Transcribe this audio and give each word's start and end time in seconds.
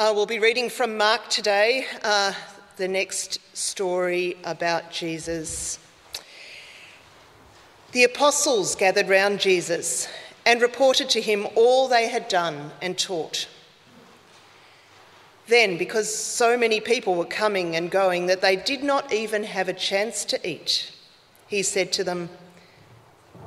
Uh, 0.00 0.14
we'll 0.16 0.24
be 0.24 0.38
reading 0.38 0.70
from 0.70 0.96
Mark 0.96 1.28
today, 1.28 1.84
uh, 2.02 2.32
the 2.78 2.88
next 2.88 3.38
story 3.54 4.34
about 4.44 4.90
Jesus. 4.90 5.78
The 7.92 8.04
apostles 8.04 8.74
gathered 8.74 9.10
round 9.10 9.40
Jesus 9.40 10.08
and 10.46 10.62
reported 10.62 11.10
to 11.10 11.20
him 11.20 11.46
all 11.54 11.86
they 11.86 12.08
had 12.08 12.28
done 12.28 12.70
and 12.80 12.96
taught. 12.96 13.46
Then, 15.48 15.76
because 15.76 16.08
so 16.14 16.56
many 16.56 16.80
people 16.80 17.14
were 17.14 17.26
coming 17.26 17.76
and 17.76 17.90
going 17.90 18.24
that 18.24 18.40
they 18.40 18.56
did 18.56 18.82
not 18.82 19.12
even 19.12 19.44
have 19.44 19.68
a 19.68 19.74
chance 19.74 20.24
to 20.24 20.48
eat, 20.48 20.92
he 21.46 21.62
said 21.62 21.92
to 21.92 22.04
them, 22.04 22.30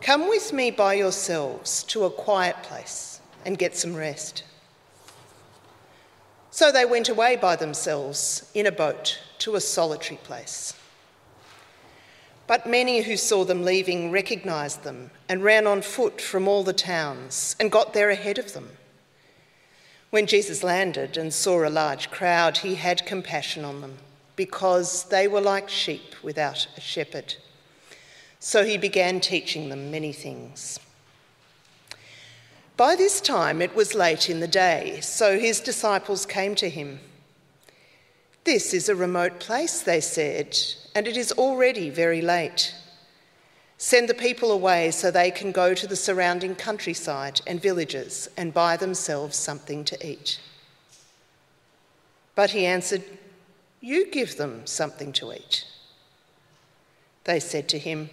Come 0.02 0.30
with 0.30 0.54
me 0.54 0.70
by 0.70 0.94
yourselves 0.94 1.82
to 1.86 2.04
a 2.04 2.12
quiet 2.12 2.58
place 2.62 3.22
and 3.44 3.58
get 3.58 3.76
some 3.76 3.96
rest. 3.96 4.44
So 6.54 6.72
they 6.72 6.86
went 6.86 7.10
away 7.10 7.36
by 7.36 7.56
themselves 7.56 8.48
in 8.54 8.68
a 8.68 8.72
boat 8.72 9.20
to 9.40 9.56
a 9.56 9.60
solitary 9.60 10.18
place. 10.18 10.76
But 12.46 12.70
many 12.70 13.02
who 13.02 13.18
saw 13.18 13.44
them 13.44 13.64
leaving 13.64 14.12
recognized 14.12 14.84
them 14.84 15.10
and 15.28 15.44
ran 15.44 15.66
on 15.66 15.82
foot 15.82 16.22
from 16.22 16.48
all 16.48 16.64
the 16.64 16.72
towns 16.72 17.56
and 17.60 17.72
got 17.72 17.96
there 17.96 18.12
ahead 18.12 18.38
of 18.38 18.54
them. 18.54 18.70
When 20.12 20.28
Jesus 20.28 20.62
landed 20.62 21.18
and 21.18 21.34
saw 21.34 21.68
a 21.68 21.70
large 21.70 22.12
crowd, 22.12 22.60
he 22.60 22.76
had 22.76 23.08
compassion 23.08 23.66
on 23.66 23.82
them 23.82 23.98
because 24.36 25.06
they 25.06 25.28
were 25.28 25.42
like 25.42 25.70
sheep 25.70 26.14
without 26.22 26.68
a 26.78 26.82
shepherd. 26.82 27.34
So 28.38 28.64
he 28.64 28.78
began 28.78 29.22
teaching 29.22 29.70
them 29.70 29.90
many 29.90 30.14
things. 30.14 30.80
By 32.84 32.98
this 32.98 33.22
time 33.22 33.62
it 33.62 33.74
was 33.78 33.96
late 33.96 34.30
in 34.30 34.42
the 34.42 34.56
day, 34.66 35.00
so 35.00 35.40
his 35.40 35.62
disciples 35.62 36.26
came 36.26 36.54
to 36.56 36.70
him. 36.70 37.00
This 38.44 38.74
is 38.74 38.90
a 38.90 38.94
remote 38.94 39.40
place, 39.40 39.80
they 39.80 40.02
said, 40.02 40.60
and 40.94 41.08
it 41.08 41.16
is 41.16 41.32
already 41.32 41.90
very 41.90 42.22
late. 42.22 42.76
Send 43.78 44.10
the 44.10 44.14
people 44.14 44.52
away 44.52 44.92
so 44.92 45.10
they 45.10 45.32
can 45.32 45.54
go 45.54 45.74
to 45.74 45.88
the 45.88 45.96
surrounding 45.96 46.56
countryside 46.56 47.40
and 47.48 47.62
villages 47.62 48.28
and 48.36 48.54
buy 48.54 48.76
themselves 48.76 49.38
something 49.38 49.86
to 49.86 50.06
eat. 50.06 50.42
But 52.36 52.50
he 52.50 52.66
answered, 52.66 53.06
You 53.80 54.12
give 54.12 54.36
them 54.36 54.68
something 54.68 55.14
to 55.14 55.32
eat. 55.32 55.66
They 57.24 57.40
said 57.40 57.70
to 57.70 57.80
him, 57.80 58.10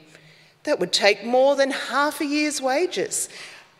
That 0.62 0.78
would 0.78 0.92
take 0.92 1.24
more 1.24 1.56
than 1.56 1.72
half 1.72 2.20
a 2.20 2.24
year's 2.24 2.62
wages. 2.62 3.28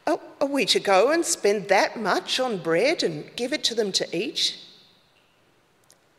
Oh, 0.07 0.21
are 0.41 0.47
we 0.47 0.65
to 0.67 0.81
go 0.81 1.11
and 1.11 1.25
spend 1.25 1.69
that 1.69 2.01
much 2.01 2.41
on 2.41 2.63
bread 2.63 3.03
and 3.03 3.35
give 3.37 3.53
it 3.53 3.63
to 3.65 3.75
them 3.75 3.93
to 3.93 4.17
eat? 4.17 4.59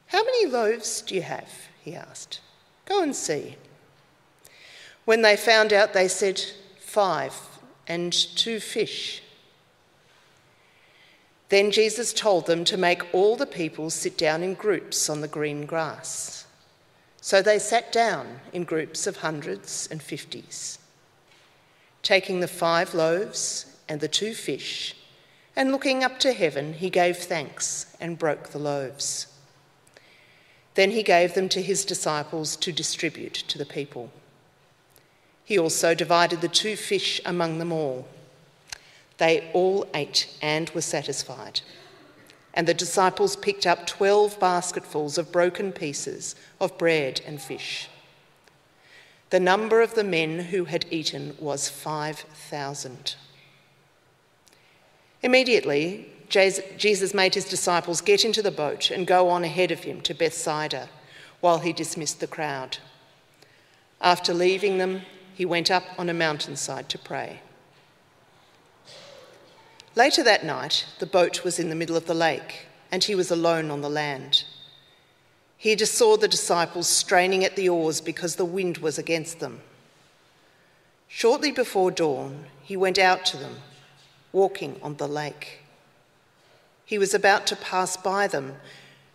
How 0.08 0.24
many 0.24 0.46
loaves 0.46 1.02
do 1.02 1.16
you 1.16 1.22
have? 1.22 1.50
he 1.82 1.96
asked. 1.96 2.42
Go 2.86 3.02
and 3.02 3.16
see. 3.16 3.56
When 5.06 5.22
they 5.22 5.36
found 5.36 5.74
out, 5.74 5.94
they 5.94 6.08
said, 6.08 6.42
Five 6.80 7.34
and 7.88 8.14
two 8.14 8.60
fish. 8.60 9.24
Then 11.50 11.72
Jesus 11.72 12.14
told 12.14 12.46
them 12.46 12.64
to 12.66 12.78
make 12.78 13.14
all 13.14 13.36
the 13.36 13.46
people 13.46 13.90
sit 13.90 14.18
down 14.18 14.44
in 14.44 14.54
groups 14.54 15.10
on 15.10 15.22
the 15.22 15.28
green 15.28 15.66
grass. 15.66 16.46
So 17.22 17.42
they 17.42 17.60
sat 17.60 17.92
down 17.92 18.40
in 18.52 18.64
groups 18.64 19.06
of 19.06 19.18
hundreds 19.18 19.88
and 19.92 20.02
fifties. 20.02 20.80
Taking 22.04 22.40
the 22.40 22.48
five 22.48 22.94
loaves 22.94 23.71
and 23.92 24.00
the 24.00 24.08
two 24.08 24.34
fish, 24.34 24.96
and 25.54 25.70
looking 25.70 26.02
up 26.02 26.18
to 26.18 26.32
heaven, 26.32 26.72
he 26.72 26.90
gave 26.90 27.18
thanks 27.18 27.94
and 28.00 28.18
broke 28.18 28.48
the 28.48 28.58
loaves. 28.58 29.28
Then 30.76 30.92
he 30.92 31.04
gave 31.04 31.34
them 31.34 31.50
to 31.50 31.62
his 31.62 31.84
disciples 31.84 32.56
to 32.56 32.72
distribute 32.72 33.34
to 33.34 33.58
the 33.58 33.66
people. 33.66 34.10
He 35.44 35.60
also 35.60 35.94
divided 35.94 36.40
the 36.40 36.48
two 36.48 36.78
fish 36.78 37.20
among 37.26 37.60
them 37.60 37.74
all. 37.74 38.08
They 39.18 39.52
all 39.52 39.86
ate 39.94 40.34
and 40.42 40.70
were 40.70 40.80
satisfied. 40.80 41.60
And 42.54 42.70
the 42.70 42.74
disciples 42.74 43.36
picked 43.36 43.68
up 43.68 43.86
twelve 43.86 44.40
basketfuls 44.40 45.18
of 45.18 45.34
broken 45.34 45.74
pieces 45.74 46.38
of 46.62 46.78
bread 46.78 47.20
and 47.28 47.42
fish. 47.42 47.90
The 49.32 49.42
number 49.42 49.82
of 49.82 49.96
the 49.96 50.06
men 50.06 50.40
who 50.40 50.64
had 50.64 50.86
eaten 50.90 51.36
was 51.42 51.68
5,000. 51.68 53.16
Immediately, 55.24 56.08
Jesus 56.30 57.14
made 57.14 57.36
his 57.36 57.46
disciples 57.46 58.02
get 58.02 58.26
into 58.26 58.42
the 58.42 58.52
boat 58.52 58.90
and 58.90 59.06
go 59.06 59.30
on 59.30 59.44
ahead 59.44 59.72
of 59.72 59.84
him 59.84 60.02
to 60.02 60.14
Bethsaida 60.14 60.90
while 61.42 61.60
he 61.60 61.74
dismissed 61.74 62.20
the 62.20 62.28
crowd. 62.28 62.78
After 64.00 64.34
leaving 64.34 64.78
them, 64.78 65.02
he 65.34 65.46
went 65.46 65.70
up 65.70 65.84
on 65.98 66.10
a 66.10 66.14
mountainside 66.14 66.90
to 66.90 66.98
pray. 66.98 67.42
Later 69.96 70.24
that 70.24 70.46
night, 70.46 70.86
the 71.00 71.06
boat 71.06 71.44
was 71.44 71.60
in 71.60 71.70
the 71.70 71.76
middle 71.76 71.98
of 71.98 72.06
the 72.06 72.14
lake, 72.14 72.66
and 72.92 73.04
he 73.04 73.14
was 73.14 73.30
alone 73.30 73.70
on 73.70 73.82
the 73.82 73.90
land. 73.90 74.46
He 75.58 75.76
just 75.76 75.96
saw 75.96 76.16
the 76.16 76.28
disciples 76.28 76.88
straining 76.88 77.44
at 77.44 77.56
the 77.56 77.70
oars 77.70 78.02
because 78.02 78.38
the 78.38 78.46
wind 78.46 78.78
was 78.78 78.98
against 78.98 79.40
them. 79.40 79.62
Shortly 81.08 81.52
before 81.52 81.92
dawn, 81.92 82.46
he 82.64 82.78
went 82.78 82.98
out 82.98 83.26
to 83.26 83.38
them 83.38 83.58
walking 84.34 84.80
on 84.82 84.98
the 84.98 85.08
lake. 85.08 85.60
He 86.86 86.98
was 86.98 87.14
about 87.14 87.48
to 87.48 87.56
pass 87.56 87.98
by 87.98 88.28
them, 88.28 88.56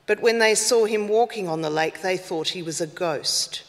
but 0.07 0.21
when 0.21 0.39
they 0.39 0.55
saw 0.55 0.85
him 0.85 1.09
walking 1.09 1.49
on 1.49 1.63
the 1.63 1.71
lake, 1.71 2.01
they 2.01 2.17
thought 2.17 2.49
he 2.49 2.63
was 2.63 2.81
a 2.81 2.87
ghost. 2.87 3.65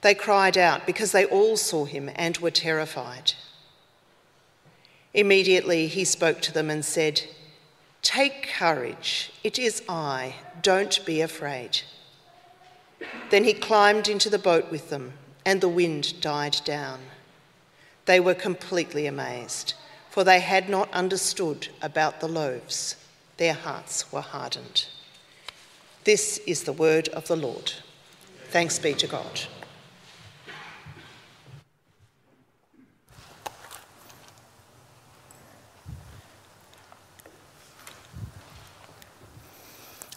They 0.00 0.14
cried 0.14 0.56
out 0.56 0.86
because 0.86 1.12
they 1.12 1.24
all 1.24 1.56
saw 1.56 1.84
him 1.84 2.10
and 2.14 2.36
were 2.38 2.50
terrified. 2.50 3.34
Immediately 5.14 5.88
he 5.88 6.04
spoke 6.04 6.40
to 6.42 6.52
them 6.52 6.70
and 6.70 6.84
said, 6.84 7.22
Take 8.02 8.48
courage, 8.48 9.32
it 9.42 9.58
is 9.58 9.82
I, 9.88 10.36
don't 10.62 11.04
be 11.04 11.20
afraid. 11.20 11.80
Then 13.30 13.44
he 13.44 13.52
climbed 13.52 14.08
into 14.08 14.30
the 14.30 14.38
boat 14.38 14.70
with 14.70 14.90
them, 14.90 15.14
and 15.44 15.60
the 15.60 15.68
wind 15.68 16.20
died 16.20 16.58
down. 16.64 17.00
They 18.04 18.20
were 18.20 18.34
completely 18.34 19.06
amazed 19.06 19.74
for 20.16 20.24
they 20.24 20.40
had 20.40 20.70
not 20.70 20.90
understood 20.94 21.68
about 21.82 22.20
the 22.20 22.26
loaves. 22.26 22.96
Their 23.36 23.52
hearts 23.52 24.10
were 24.10 24.22
hardened. 24.22 24.86
This 26.04 26.38
is 26.46 26.62
the 26.62 26.72
word 26.72 27.10
of 27.10 27.28
the 27.28 27.36
Lord. 27.36 27.70
Thanks 28.48 28.78
be 28.78 28.94
to 28.94 29.06
God. 29.06 29.42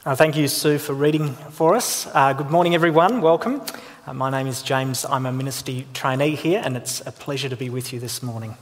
Uh, 0.06 0.16
thank 0.16 0.38
you, 0.38 0.48
Sue, 0.48 0.78
for 0.78 0.94
reading 0.94 1.34
for 1.52 1.76
us. 1.76 2.08
Uh, 2.14 2.31
good 2.31 2.50
morning, 2.50 2.74
everyone. 2.74 3.20
Welcome. 3.20 3.62
Uh, 4.08 4.14
my 4.14 4.30
name 4.30 4.48
is 4.48 4.64
James. 4.64 5.04
I'm 5.04 5.26
a 5.26 5.34
ministry 5.34 5.88
trainee 5.94 6.36
here, 6.36 6.62
and 6.64 6.78
it's 6.78 7.06
a 7.06 7.12
pleasure 7.12 7.50
to 7.50 7.58
be 7.58 7.70
with 7.70 7.92
you 7.92 8.00
this 8.00 8.24
morning. 8.24 8.56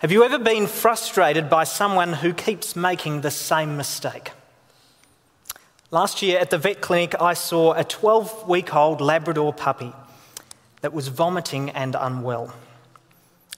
Have 0.00 0.10
you 0.10 0.24
ever 0.24 0.38
been 0.38 0.66
frustrated 0.66 1.50
by 1.50 1.64
someone 1.64 2.14
who 2.14 2.32
keeps 2.32 2.74
making 2.74 3.20
the 3.20 3.30
same 3.30 3.76
mistake? 3.76 4.30
Last 5.90 6.22
year 6.22 6.38
at 6.38 6.48
the 6.48 6.56
vet 6.56 6.80
clinic, 6.80 7.14
I 7.20 7.34
saw 7.34 7.74
a 7.74 7.84
12 7.84 8.48
week 8.48 8.74
old 8.74 9.02
Labrador 9.02 9.52
puppy 9.52 9.92
that 10.80 10.94
was 10.94 11.08
vomiting 11.08 11.68
and 11.68 11.94
unwell. 12.00 12.54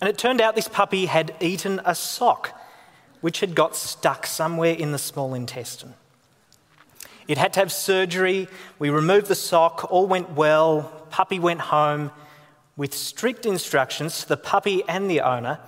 And 0.01 0.11
it 0.11 0.19
turned 0.19 0.41
out 0.41 0.57
this 0.57 0.67
puppy 0.67 1.07
had 1.07 1.33
eaten 1.41 1.81
a 1.85 1.95
sock, 1.95 2.61
which 3.21 3.39
had 3.39 3.55
got 3.55 3.77
stuck 3.77 4.27
somewhere 4.27 4.75
in 4.75 4.91
the 4.91 4.99
small 4.99 5.35
intestine. 5.35 5.95
It 7.29 7.39
had 7.39 7.53
to 7.53 7.61
have 7.61 7.71
surgery. 7.71 8.49
We 8.81 8.91
removed 8.91 9.29
the 9.29 9.37
sock, 9.37 9.93
all 9.93 10.09
went 10.09 10.31
well. 10.31 11.07
Puppy 11.09 11.39
went 11.39 11.61
home 11.61 12.11
with 12.77 12.95
strict 12.95 13.47
instructions 13.47 14.23
to 14.23 14.29
the 14.29 14.37
puppy 14.37 14.83
and 14.89 15.09
the 15.09 15.21
owner 15.21 15.61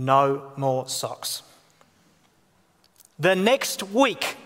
no 0.00 0.52
more 0.56 0.88
socks. 0.88 1.42
The 3.18 3.36
next 3.36 3.82
week, 3.82 4.36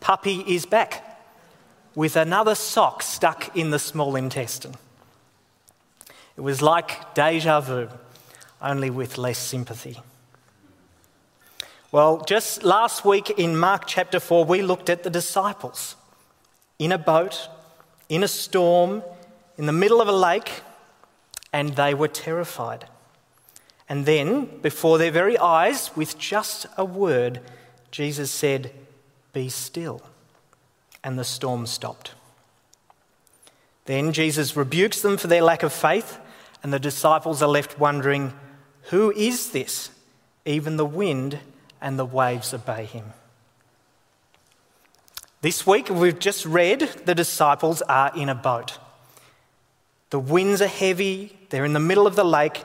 puppy 0.00 0.40
is 0.46 0.64
back 0.64 1.20
with 1.94 2.16
another 2.16 2.54
sock 2.54 3.02
stuck 3.02 3.54
in 3.56 3.70
the 3.70 3.78
small 3.78 4.16
intestine. 4.16 4.74
It 6.36 6.40
was 6.40 6.62
like 6.62 7.14
deja 7.14 7.60
vu, 7.60 7.88
only 8.62 8.88
with 8.88 9.18
less 9.18 9.38
sympathy. 9.38 10.00
Well, 11.90 12.24
just 12.26 12.62
last 12.62 13.04
week 13.04 13.28
in 13.28 13.58
Mark 13.58 13.86
chapter 13.86 14.18
4, 14.18 14.46
we 14.46 14.62
looked 14.62 14.88
at 14.88 15.02
the 15.02 15.10
disciples 15.10 15.96
in 16.78 16.92
a 16.92 16.98
boat, 16.98 17.50
in 18.08 18.22
a 18.22 18.28
storm, 18.28 19.02
in 19.58 19.66
the 19.66 19.72
middle 19.72 20.00
of 20.00 20.08
a 20.08 20.12
lake, 20.12 20.62
and 21.52 21.76
they 21.76 21.92
were 21.92 22.08
terrified. 22.08 22.86
And 23.92 24.06
then, 24.06 24.48
before 24.62 24.96
their 24.96 25.10
very 25.10 25.36
eyes, 25.36 25.94
with 25.94 26.16
just 26.16 26.64
a 26.78 26.84
word, 26.84 27.40
Jesus 27.90 28.30
said, 28.30 28.72
Be 29.34 29.50
still. 29.50 30.00
And 31.04 31.18
the 31.18 31.24
storm 31.24 31.66
stopped. 31.66 32.14
Then 33.84 34.14
Jesus 34.14 34.56
rebukes 34.56 35.02
them 35.02 35.18
for 35.18 35.26
their 35.26 35.42
lack 35.42 35.62
of 35.62 35.74
faith, 35.74 36.18
and 36.62 36.72
the 36.72 36.78
disciples 36.78 37.42
are 37.42 37.50
left 37.50 37.78
wondering, 37.78 38.32
Who 38.84 39.12
is 39.12 39.50
this? 39.50 39.90
Even 40.46 40.78
the 40.78 40.86
wind 40.86 41.40
and 41.78 41.98
the 41.98 42.06
waves 42.06 42.54
obey 42.54 42.86
him. 42.86 43.12
This 45.42 45.66
week, 45.66 45.90
we've 45.90 46.18
just 46.18 46.46
read 46.46 46.80
the 47.04 47.14
disciples 47.14 47.82
are 47.82 48.10
in 48.16 48.30
a 48.30 48.34
boat. 48.34 48.78
The 50.08 50.18
winds 50.18 50.62
are 50.62 50.66
heavy, 50.66 51.36
they're 51.50 51.66
in 51.66 51.74
the 51.74 51.78
middle 51.78 52.06
of 52.06 52.16
the 52.16 52.24
lake, 52.24 52.64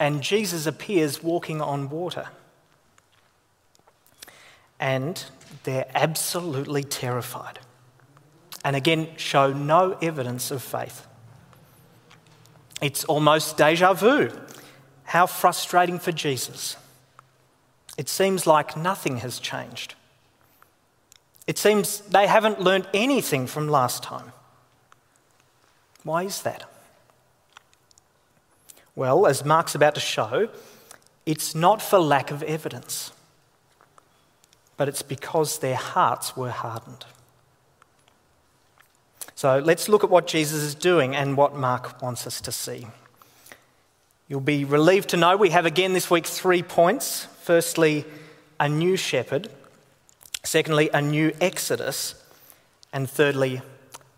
and 0.00 0.22
Jesus 0.22 0.64
appears 0.64 1.22
walking 1.22 1.60
on 1.60 1.90
water. 1.90 2.28
And 4.80 5.22
they're 5.64 5.90
absolutely 5.94 6.82
terrified. 6.82 7.58
And 8.64 8.74
again, 8.74 9.08
show 9.18 9.52
no 9.52 9.98
evidence 10.00 10.50
of 10.50 10.62
faith. 10.62 11.06
It's 12.80 13.04
almost 13.04 13.58
deja 13.58 13.92
vu. 13.92 14.30
How 15.04 15.26
frustrating 15.26 15.98
for 15.98 16.12
Jesus. 16.12 16.76
It 17.98 18.08
seems 18.08 18.46
like 18.46 18.78
nothing 18.78 19.18
has 19.18 19.38
changed. 19.38 19.94
It 21.46 21.58
seems 21.58 22.00
they 22.00 22.26
haven't 22.26 22.60
learned 22.60 22.88
anything 22.94 23.46
from 23.46 23.68
last 23.68 24.02
time. 24.02 24.32
Why 26.04 26.22
is 26.22 26.40
that? 26.42 26.64
Well, 29.00 29.26
as 29.26 29.46
Mark's 29.46 29.74
about 29.74 29.94
to 29.94 30.00
show, 30.00 30.50
it's 31.24 31.54
not 31.54 31.80
for 31.80 31.98
lack 31.98 32.30
of 32.30 32.42
evidence, 32.42 33.12
but 34.76 34.88
it's 34.88 35.00
because 35.00 35.60
their 35.60 35.74
hearts 35.74 36.36
were 36.36 36.50
hardened. 36.50 37.06
So 39.34 39.58
let's 39.58 39.88
look 39.88 40.04
at 40.04 40.10
what 40.10 40.26
Jesus 40.26 40.62
is 40.62 40.74
doing 40.74 41.16
and 41.16 41.34
what 41.34 41.56
Mark 41.56 42.02
wants 42.02 42.26
us 42.26 42.42
to 42.42 42.52
see. 42.52 42.88
You'll 44.28 44.40
be 44.40 44.66
relieved 44.66 45.08
to 45.08 45.16
know 45.16 45.34
we 45.34 45.48
have 45.48 45.64
again 45.64 45.94
this 45.94 46.10
week 46.10 46.26
three 46.26 46.62
points. 46.62 47.24
Firstly, 47.40 48.04
a 48.60 48.68
new 48.68 48.98
shepherd. 48.98 49.48
Secondly, 50.44 50.90
a 50.92 51.00
new 51.00 51.32
exodus. 51.40 52.22
And 52.92 53.08
thirdly, 53.08 53.62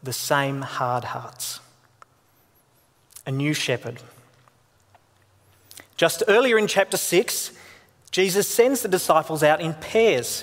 the 0.03 0.13
same 0.13 0.63
hard 0.63 1.05
hearts. 1.05 1.61
A 3.25 3.31
new 3.31 3.55
shepherd. 3.55 4.03
Just 6.03 6.25
earlier 6.27 6.59
in 6.59 6.67
chapter 6.67 6.97
6, 6.97 7.53
Jesus 8.11 8.49
sends 8.49 8.83
the 8.83 8.89
disciples 8.89 9.45
out 9.45 9.61
in 9.61 9.73
pairs. 9.75 10.43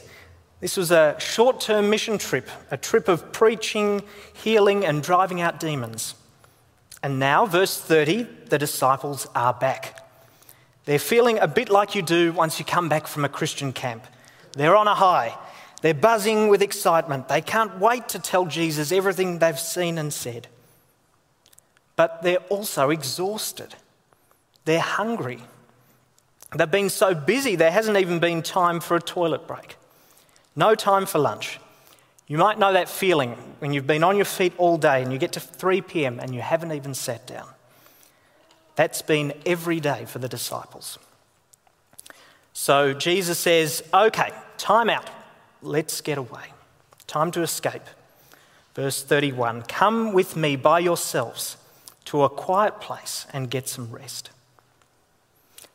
This 0.61 0.77
was 0.77 0.89
a 0.89 1.17
short 1.19 1.59
term 1.59 1.89
mission 1.89 2.17
trip, 2.17 2.47
a 2.71 2.77
trip 2.77 3.09
of 3.09 3.33
preaching, 3.33 4.01
healing, 4.31 4.85
and 4.85 5.03
driving 5.03 5.41
out 5.41 5.59
demons. 5.59 6.15
And 7.03 7.19
now, 7.19 7.45
verse 7.45 7.77
30, 7.77 8.25
the 8.45 8.57
disciples 8.57 9.27
are 9.35 9.53
back. 9.53 9.99
They're 10.85 10.97
feeling 10.97 11.39
a 11.39 11.47
bit 11.49 11.67
like 11.67 11.93
you 11.93 12.03
do 12.03 12.31
once 12.31 12.57
you 12.57 12.63
come 12.63 12.87
back 12.87 13.05
from 13.05 13.25
a 13.25 13.29
Christian 13.29 13.73
camp. 13.73 14.07
They're 14.53 14.77
on 14.77 14.87
a 14.87 14.95
high. 14.95 15.37
They're 15.81 15.93
buzzing 15.93 16.47
with 16.47 16.61
excitement. 16.61 17.27
They 17.27 17.41
can't 17.41 17.79
wait 17.79 18.07
to 18.07 18.19
tell 18.19 18.45
Jesus 18.45 18.93
everything 18.93 19.39
they've 19.39 19.59
seen 19.59 19.97
and 19.97 20.13
said. 20.13 20.47
But 21.97 22.23
they're 22.23 22.45
also 22.47 22.91
exhausted. 22.91 23.75
They're 24.69 24.79
hungry. 24.79 25.39
They've 26.55 26.69
been 26.69 26.91
so 26.91 27.15
busy, 27.15 27.55
there 27.55 27.71
hasn't 27.71 27.97
even 27.97 28.19
been 28.19 28.43
time 28.43 28.81
for 28.81 28.95
a 28.95 29.01
toilet 29.01 29.47
break. 29.47 29.77
No 30.55 30.75
time 30.75 31.07
for 31.07 31.17
lunch. 31.17 31.59
You 32.27 32.37
might 32.37 32.59
know 32.59 32.71
that 32.73 32.87
feeling 32.87 33.31
when 33.57 33.73
you've 33.73 33.87
been 33.87 34.03
on 34.03 34.15
your 34.15 34.25
feet 34.25 34.53
all 34.59 34.77
day 34.77 35.01
and 35.01 35.11
you 35.11 35.17
get 35.17 35.31
to 35.31 35.39
3 35.39 35.81
p.m. 35.81 36.19
and 36.19 36.35
you 36.35 36.41
haven't 36.41 36.71
even 36.71 36.93
sat 36.93 37.25
down. 37.25 37.47
That's 38.75 39.01
been 39.01 39.33
every 39.43 39.79
day 39.79 40.05
for 40.05 40.19
the 40.19 40.29
disciples. 40.29 40.99
So 42.53 42.93
Jesus 42.93 43.39
says, 43.39 43.81
okay, 43.91 44.29
time 44.59 44.91
out. 44.91 45.09
Let's 45.63 45.99
get 45.99 46.19
away. 46.19 46.53
Time 47.07 47.31
to 47.31 47.41
escape. 47.41 47.87
Verse 48.75 49.01
31 49.01 49.63
Come 49.63 50.13
with 50.13 50.35
me 50.35 50.55
by 50.55 50.77
yourselves 50.77 51.57
to 52.05 52.21
a 52.21 52.29
quiet 52.29 52.79
place 52.79 53.25
and 53.33 53.49
get 53.49 53.67
some 53.67 53.91
rest. 53.91 54.29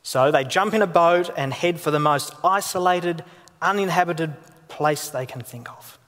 So 0.04 0.30
they 0.30 0.44
jump 0.44 0.74
in 0.74 0.82
a 0.82 0.86
boat 0.86 1.30
and 1.34 1.52
head 1.52 1.80
for 1.80 1.90
the 1.90 1.98
most 1.98 2.34
isolated, 2.44 3.24
uninhabited 3.62 4.34
place 4.68 5.08
they 5.08 5.24
can 5.24 5.40
think 5.40 5.68
of. 5.70 5.98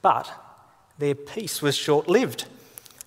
But 0.00 0.32
their 0.96 1.16
peace 1.16 1.60
was 1.60 1.76
short 1.76 2.08
lived. 2.08 2.46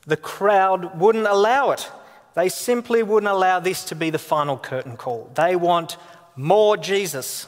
The 0.06 0.18
crowd 0.18 1.00
wouldn't 1.00 1.26
allow 1.26 1.72
it. 1.72 1.90
They 2.36 2.50
simply 2.50 3.02
wouldn't 3.02 3.32
allow 3.32 3.62
this 3.62 3.86
to 3.86 3.96
be 3.96 4.10
the 4.10 4.20
final 4.20 4.58
curtain 4.58 4.98
call. 4.98 5.32
They 5.36 5.56
want 5.56 5.96
more 6.36 6.76
Jesus. 6.76 7.48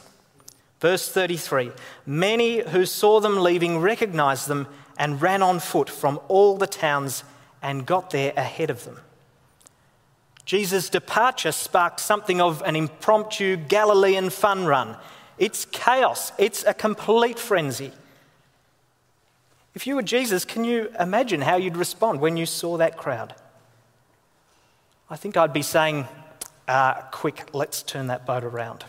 Verse 0.80 1.10
33 1.10 1.72
Many 2.06 2.60
who 2.60 2.86
saw 2.86 3.20
them 3.20 3.38
leaving 3.38 3.80
recognized 3.80 4.48
them 4.48 4.66
and 4.96 5.20
ran 5.20 5.42
on 5.42 5.60
foot 5.60 5.90
from 5.90 6.18
all 6.28 6.56
the 6.56 6.66
towns 6.66 7.22
and 7.60 7.84
got 7.84 8.10
there 8.10 8.32
ahead 8.34 8.70
of 8.70 8.84
them. 8.84 9.00
Jesus' 10.50 10.90
departure 10.90 11.52
sparked 11.52 12.00
something 12.00 12.40
of 12.40 12.60
an 12.62 12.74
impromptu 12.74 13.56
Galilean 13.56 14.30
fun 14.30 14.66
run. 14.66 14.96
It's 15.38 15.64
chaos, 15.66 16.32
it's 16.38 16.64
a 16.64 16.74
complete 16.74 17.38
frenzy. 17.38 17.92
If 19.76 19.86
you 19.86 19.94
were 19.94 20.02
Jesus, 20.02 20.44
can 20.44 20.64
you 20.64 20.90
imagine 20.98 21.42
how 21.42 21.54
you'd 21.54 21.76
respond 21.76 22.20
when 22.20 22.36
you 22.36 22.46
saw 22.46 22.78
that 22.78 22.96
crowd? 22.96 23.36
I 25.08 25.14
think 25.14 25.36
I'd 25.36 25.52
be 25.52 25.62
saying, 25.62 26.08
uh, 26.66 26.94
quick, 27.12 27.50
let's 27.52 27.84
turn 27.84 28.08
that 28.08 28.26
boat 28.26 28.42
around. 28.42 28.84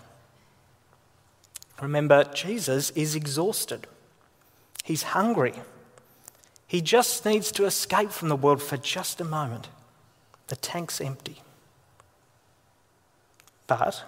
Remember, 1.80 2.24
Jesus 2.24 2.90
is 2.96 3.14
exhausted. 3.14 3.86
He's 4.84 5.04
hungry. 5.04 5.54
He 6.66 6.82
just 6.82 7.24
needs 7.24 7.52
to 7.52 7.66
escape 7.66 8.10
from 8.10 8.30
the 8.30 8.36
world 8.36 8.64
for 8.64 8.78
just 8.78 9.22
a 9.22 9.24
moment. 9.24 9.70
The 10.48 10.56
tank's 10.56 11.00
empty. 11.00 11.44
But 13.68 14.04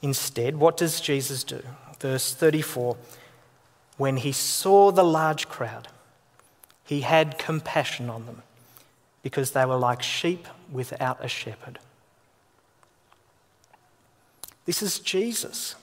instead, 0.00 0.56
what 0.56 0.76
does 0.76 1.00
Jesus 1.00 1.44
do? 1.44 1.62
Verse 2.00 2.34
34 2.34 2.96
When 3.96 4.18
he 4.18 4.32
saw 4.32 4.90
the 4.90 5.04
large 5.04 5.48
crowd, 5.48 5.88
he 6.84 7.02
had 7.02 7.38
compassion 7.38 8.10
on 8.10 8.26
them 8.26 8.42
because 9.22 9.52
they 9.52 9.64
were 9.64 9.76
like 9.76 10.02
sheep 10.02 10.46
without 10.70 11.24
a 11.24 11.28
shepherd. 11.28 11.78
This 14.64 14.82
is 14.82 14.98
Jesus. 14.98 15.74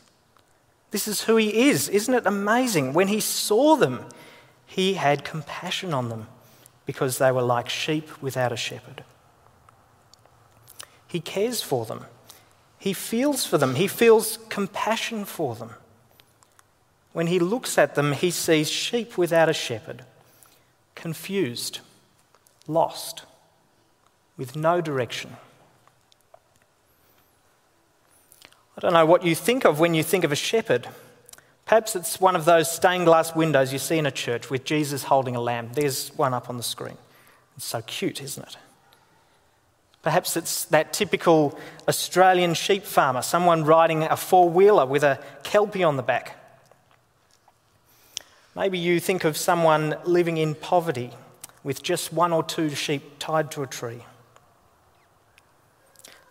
This 0.91 1.07
is 1.07 1.23
who 1.23 1.35
he 1.35 1.69
is. 1.69 1.89
Isn't 1.89 2.13
it 2.13 2.25
amazing? 2.25 2.93
When 2.93 3.07
he 3.07 3.19
saw 3.19 3.75
them, 3.75 4.05
he 4.65 4.95
had 4.95 5.23
compassion 5.23 5.93
on 5.93 6.09
them 6.09 6.27
because 6.85 7.17
they 7.17 7.31
were 7.31 7.41
like 7.41 7.69
sheep 7.69 8.09
without 8.21 8.51
a 8.51 8.57
shepherd. 8.57 9.03
He 11.07 11.19
cares 11.19 11.61
for 11.61 11.85
them. 11.85 12.05
He 12.79 12.93
feels 12.93 13.45
for 13.45 13.57
them. 13.57 13.75
He 13.75 13.87
feels 13.87 14.39
compassion 14.49 15.25
for 15.25 15.53
them. 15.53 15.71
When 17.11 17.27
he 17.27 17.37
looks 17.37 17.77
at 17.77 17.95
them, 17.95 18.13
he 18.13 18.31
sees 18.31 18.69
sheep 18.69 19.17
without 19.17 19.49
a 19.49 19.53
shepherd, 19.53 20.05
confused, 20.95 21.79
lost, 22.67 23.23
with 24.37 24.55
no 24.55 24.79
direction. 24.79 25.35
I 28.77 28.81
don't 28.81 28.93
know 28.93 29.05
what 29.05 29.25
you 29.25 29.35
think 29.35 29.65
of 29.65 29.81
when 29.81 29.93
you 29.93 30.03
think 30.03 30.23
of 30.23 30.31
a 30.31 30.37
shepherd. 30.37 30.87
Perhaps 31.65 31.97
it's 31.97 32.21
one 32.21 32.37
of 32.37 32.45
those 32.45 32.71
stained 32.71 33.05
glass 33.05 33.35
windows 33.35 33.73
you 33.73 33.79
see 33.79 33.97
in 33.97 34.05
a 34.05 34.11
church 34.11 34.49
with 34.49 34.63
Jesus 34.63 35.03
holding 35.03 35.35
a 35.35 35.41
lamb. 35.41 35.71
There's 35.73 36.09
one 36.15 36.33
up 36.33 36.49
on 36.49 36.55
the 36.55 36.63
screen. 36.63 36.97
It's 37.57 37.65
so 37.65 37.81
cute, 37.81 38.23
isn't 38.23 38.47
it? 38.47 38.55
Perhaps 40.01 40.37
it's 40.37 40.65
that 40.65 40.93
typical 40.93 41.57
Australian 41.87 42.53
sheep 42.53 42.83
farmer, 42.83 43.21
someone 43.21 43.65
riding 43.65 44.03
a 44.03 44.15
four 44.15 44.49
wheeler 44.49 44.85
with 44.85 45.03
a 45.03 45.19
kelpie 45.43 45.83
on 45.83 45.97
the 45.97 46.03
back. 46.03 46.37
Maybe 48.55 48.77
you 48.77 48.99
think 48.99 49.23
of 49.23 49.37
someone 49.37 49.95
living 50.05 50.37
in 50.37 50.55
poverty 50.55 51.11
with 51.63 51.83
just 51.83 52.13
one 52.13 52.31
or 52.31 52.43
two 52.43 52.69
sheep 52.69 53.03
tied 53.19 53.51
to 53.51 53.63
a 53.63 53.67
tree. 53.67 54.03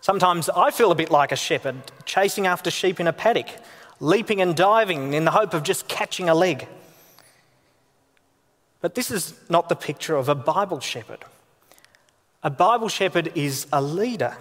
Sometimes 0.01 0.49
I 0.49 0.71
feel 0.71 0.91
a 0.91 0.95
bit 0.95 1.11
like 1.11 1.31
a 1.31 1.35
shepherd 1.35 1.75
chasing 2.05 2.47
after 2.47 2.71
sheep 2.71 2.99
in 2.99 3.07
a 3.07 3.13
paddock, 3.13 3.47
leaping 3.99 4.41
and 4.41 4.55
diving 4.55 5.13
in 5.13 5.25
the 5.25 5.31
hope 5.31 5.53
of 5.53 5.61
just 5.63 5.87
catching 5.87 6.29
a 6.29 6.33
leg. 6.33 6.67
But 8.81 8.95
this 8.95 9.11
is 9.11 9.33
not 9.49 9.69
the 9.69 9.75
picture 9.75 10.15
of 10.15 10.29
a 10.29 10.35
Bible 10.35 10.79
shepherd. 10.79 11.19
A 12.43 12.49
Bible 12.49 12.87
shepherd 12.89 13.31
is 13.35 13.67
a 13.73 13.81
leader, 13.81 14.37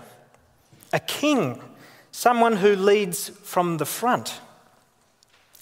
a 0.92 1.00
king, 1.00 1.60
someone 2.12 2.56
who 2.56 2.76
leads 2.76 3.28
from 3.28 3.78
the 3.78 3.86
front. 3.86 4.40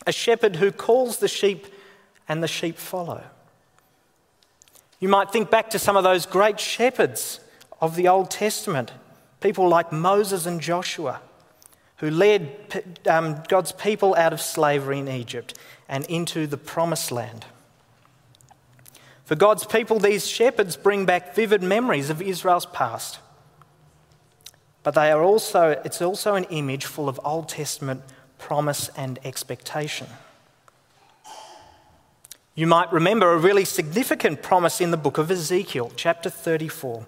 a 0.07 0.13
shepherd 0.13 0.57
who 0.57 0.71
calls 0.71 1.19
the 1.19 1.29
sheep 1.29 1.67
and 2.29 2.43
the 2.43 2.49
sheep 2.49 2.79
follow. 2.79 3.25
You 5.01 5.09
might 5.09 5.33
think 5.33 5.51
back 5.51 5.69
to 5.71 5.79
some 5.79 5.97
of 5.97 6.05
those 6.05 6.27
great 6.27 6.61
shepherds 6.61 7.41
of 7.81 7.97
the 7.97 8.09
Old 8.09 8.31
Testament, 8.31 8.93
people 9.41 9.69
like 9.69 9.93
Moses 9.93 10.47
and 10.47 10.61
Joshua, 10.61 11.21
who 11.97 12.11
led 12.11 12.85
um, 13.07 13.43
God's 13.49 13.73
people 13.73 14.15
out 14.15 14.33
of 14.33 14.41
slavery 14.41 14.99
in 15.01 15.09
Egypt 15.09 15.55
and 15.89 16.05
into 16.07 16.47
the 16.47 16.57
promised 16.57 17.11
land. 17.11 17.47
For 19.27 19.35
God's 19.35 19.67
people, 19.67 19.99
these 19.99 20.25
shepherds 20.25 20.77
bring 20.77 21.05
back 21.05 21.35
vivid 21.35 21.61
memories 21.61 22.11
of 22.11 22.23
Israel's 22.23 22.67
past. 22.67 23.19
But 24.85 24.95
they 24.95 25.11
are 25.11 25.21
also, 25.21 25.71
it's 25.85 26.01
also 26.01 26.37
an 26.37 26.45
image 26.45 26.85
full 26.85 27.09
of 27.09 27.21
Old 27.25 27.49
Testament 27.49 28.03
promise 28.39 28.89
and 28.97 29.19
expectation. 29.25 30.07
You 32.55 32.69
might 32.69 32.93
remember 32.93 33.33
a 33.33 33.39
really 33.39 33.65
significant 33.65 34.43
promise 34.43 34.81
in 34.81 34.93
the 34.93 34.97
book 34.97 35.19
of 35.19 35.29
Ezekiel, 35.29 35.91
chapter 35.97 36.31
34. 36.31 37.05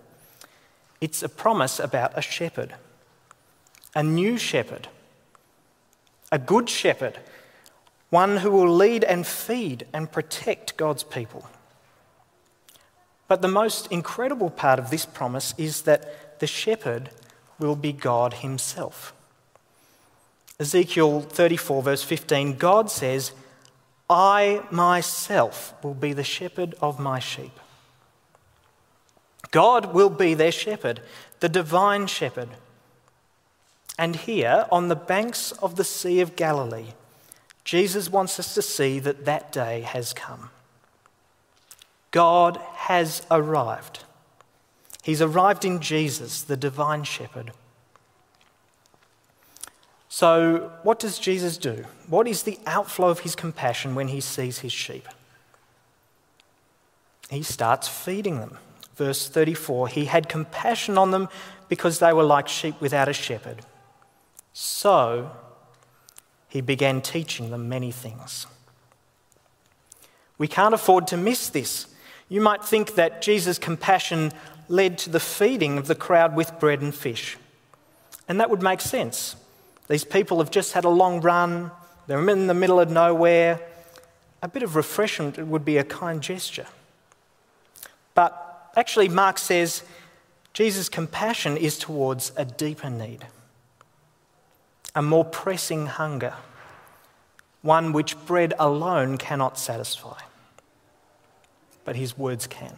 It's 1.01 1.23
a 1.23 1.29
promise 1.29 1.79
about 1.79 2.19
a 2.19 2.21
shepherd, 2.21 2.75
a 3.95 4.03
new 4.03 4.39
shepherd, 4.39 4.89
a 6.33 6.39
good 6.41 6.69
shepherd, 6.69 7.21
one 8.11 8.39
who 8.39 8.51
will 8.51 8.75
lead 8.75 9.05
and 9.05 9.25
feed 9.25 9.87
and 9.93 10.11
protect 10.11 10.77
God's 10.77 11.05
people. 11.05 11.49
But 13.29 13.43
the 13.43 13.49
most 13.49 13.87
incredible 13.93 14.51
part 14.51 14.79
of 14.79 14.91
this 14.91 15.05
promise 15.05 15.55
is 15.59 15.83
that 15.83 16.41
the 16.41 16.47
shepherd 16.47 17.11
will 17.59 17.77
be 17.77 17.93
God 17.93 18.35
himself. 18.35 19.13
Ezekiel 20.59 21.21
34, 21.21 21.83
verse 21.83 22.03
15, 22.03 22.57
God 22.57 22.91
says, 22.91 23.33
I 24.11 24.63
myself 24.71 25.75
will 25.85 25.95
be 25.95 26.13
the 26.13 26.25
shepherd 26.25 26.75
of 26.81 26.99
my 26.99 27.19
sheep. 27.19 27.53
God 29.51 29.95
will 29.95 30.11
be 30.11 30.35
their 30.35 30.53
shepherd, 30.53 31.01
the 31.41 31.49
divine 31.49 32.07
shepherd. 32.07 32.49
And 33.99 34.17
here, 34.17 34.67
on 34.73 34.89
the 34.89 34.97
banks 34.97 35.53
of 35.53 35.77
the 35.77 35.85
Sea 35.85 36.21
of 36.21 36.37
Galilee, 36.37 36.93
Jesus 37.65 38.11
wants 38.11 38.39
us 38.41 38.55
to 38.55 38.63
see 38.63 38.99
that 39.01 39.25
that 39.27 39.53
day 39.53 39.83
has 39.83 40.13
come. 40.13 40.51
God 42.11 42.61
has 42.75 43.27
arrived. 43.31 44.05
He's 45.03 45.23
arrived 45.23 45.65
in 45.65 45.81
Jesus, 45.81 46.43
the 46.43 46.57
divine 46.57 47.05
shepherd. 47.05 47.53
So, 50.09 50.73
what 50.83 50.99
does 50.99 51.19
Jesus 51.19 51.59
do? 51.59 51.85
What 52.09 52.27
is 52.27 52.43
the 52.43 52.59
outflow 52.67 53.09
of 53.09 53.21
his 53.21 53.37
compassion 53.37 53.95
when 53.95 54.09
he 54.09 54.21
sees 54.21 54.61
his 54.61 54.73
sheep? 54.73 55.07
He 57.31 57.43
starts 57.43 57.89
feeding 57.89 58.39
them. 58.39 58.59
Verse 58.97 59.29
34 59.29 59.89
He 59.89 60.07
had 60.07 60.29
compassion 60.29 60.99
on 60.99 61.11
them 61.11 61.29
because 61.69 61.99
they 61.99 62.13
were 62.13 62.25
like 62.25 62.49
sheep 62.49 62.81
without 62.81 63.09
a 63.09 63.13
shepherd. 63.13 63.61
So, 64.53 65.31
he 66.49 66.61
began 66.61 67.03
teaching 67.03 67.51
them 67.51 67.69
many 67.69 67.93
things. 67.93 68.47
We 70.39 70.49
can't 70.49 70.75
afford 70.75 71.07
to 71.09 71.17
miss 71.17 71.49
this. 71.51 71.87
You 72.29 72.41
might 72.41 72.65
think 72.65 72.95
that 72.95 73.23
Jesus' 73.23 73.59
compassion 73.59 74.33
led 74.69 74.99
to 74.99 75.11
the 75.11 75.21
feeding 75.21 75.79
of 75.79 75.87
the 75.87 75.95
crowd 75.95 76.37
with 76.37 76.59
bread 76.61 76.83
and 76.83 76.95
fish. 76.95 77.37
And 78.29 78.39
that 78.41 78.51
would 78.51 78.63
make 78.63 78.81
sense. 78.81 79.37
These 79.89 80.05
people 80.05 80.39
have 80.39 80.51
just 80.51 80.75
had 80.75 80.85
a 80.85 80.91
long 80.91 81.21
run, 81.21 81.71
they're 82.07 82.29
in 82.29 82.47
the 82.47 82.55
middle 82.55 82.81
of 82.81 82.91
nowhere. 82.91 83.61
A 84.43 84.49
bit 84.49 84.63
of 84.63 84.77
refreshment 84.77 85.39
would 85.39 85.65
be 85.65 85.77
a 85.77 85.85
kind 85.85 86.23
gesture. 86.23 86.67
But 88.15 88.71
actually, 88.77 89.09
Mark 89.09 89.39
says 89.39 89.83
Jesus' 90.53 90.89
compassion 90.89 91.57
is 91.57 91.79
towards 91.79 92.33
a 92.37 92.45
deeper 92.45 92.91
need, 92.91 93.27
a 94.95 95.03
more 95.03 95.25
pressing 95.25 95.87
hunger, 95.87 96.35
one 97.63 97.93
which 97.93 98.19
bread 98.27 98.55
alone 98.59 99.19
cannot 99.19 99.59
satisfy, 99.59 100.19
but 101.89 101.97
his 101.97 102.19
words 102.19 102.47
can. 102.47 102.77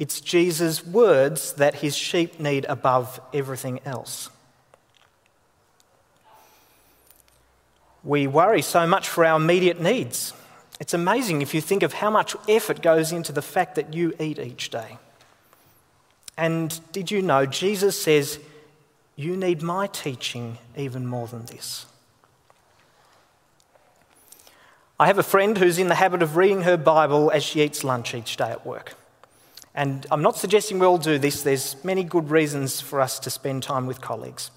It's 0.00 0.20
Jesus' 0.20 0.84
words 0.84 1.52
that 1.52 1.76
his 1.76 1.96
sheep 1.96 2.40
need 2.40 2.64
above 2.64 3.20
everything 3.32 3.78
else. 3.84 4.30
we 8.02 8.26
worry 8.26 8.62
so 8.62 8.84
much 8.84 9.08
for 9.08 9.24
our 9.24 9.36
immediate 9.36 9.80
needs. 9.80 10.32
It's 10.80 10.94
amazing 10.94 11.42
if 11.42 11.54
you 11.54 11.60
think 11.60 11.84
of 11.84 11.92
how 11.92 12.10
much 12.10 12.34
effort 12.48 12.82
goes 12.82 13.12
into 13.12 13.30
the 13.30 13.42
fact 13.42 13.76
that 13.76 13.94
you 13.94 14.12
eat 14.18 14.40
each 14.40 14.70
day. 14.70 14.98
And 16.36 16.80
did 16.90 17.12
you 17.12 17.22
know 17.22 17.46
Jesus 17.46 18.00
says, 18.00 18.40
You 19.14 19.36
need 19.36 19.62
my 19.62 19.86
teaching 19.86 20.58
even 20.76 21.06
more 21.06 21.28
than 21.28 21.46
this? 21.46 21.86
I 25.00 25.06
have 25.06 25.18
a 25.18 25.22
friend 25.22 25.56
who's 25.56 25.78
in 25.78 25.86
the 25.86 25.94
habit 25.94 26.22
of 26.22 26.36
reading 26.36 26.62
her 26.62 26.76
Bible 26.76 27.30
as 27.30 27.44
she 27.44 27.62
eats 27.62 27.84
lunch 27.84 28.16
each 28.16 28.36
day 28.36 28.50
at 28.50 28.66
work. 28.66 28.94
And 29.72 30.04
I'm 30.10 30.22
not 30.22 30.36
suggesting 30.36 30.80
we 30.80 30.86
all 30.86 30.98
do 30.98 31.18
this, 31.18 31.42
there's 31.42 31.76
many 31.84 32.02
good 32.02 32.30
reasons 32.30 32.80
for 32.80 33.00
us 33.00 33.20
to 33.20 33.30
spend 33.30 33.62
time 33.62 33.86
with 33.86 34.00
colleagues. 34.00 34.50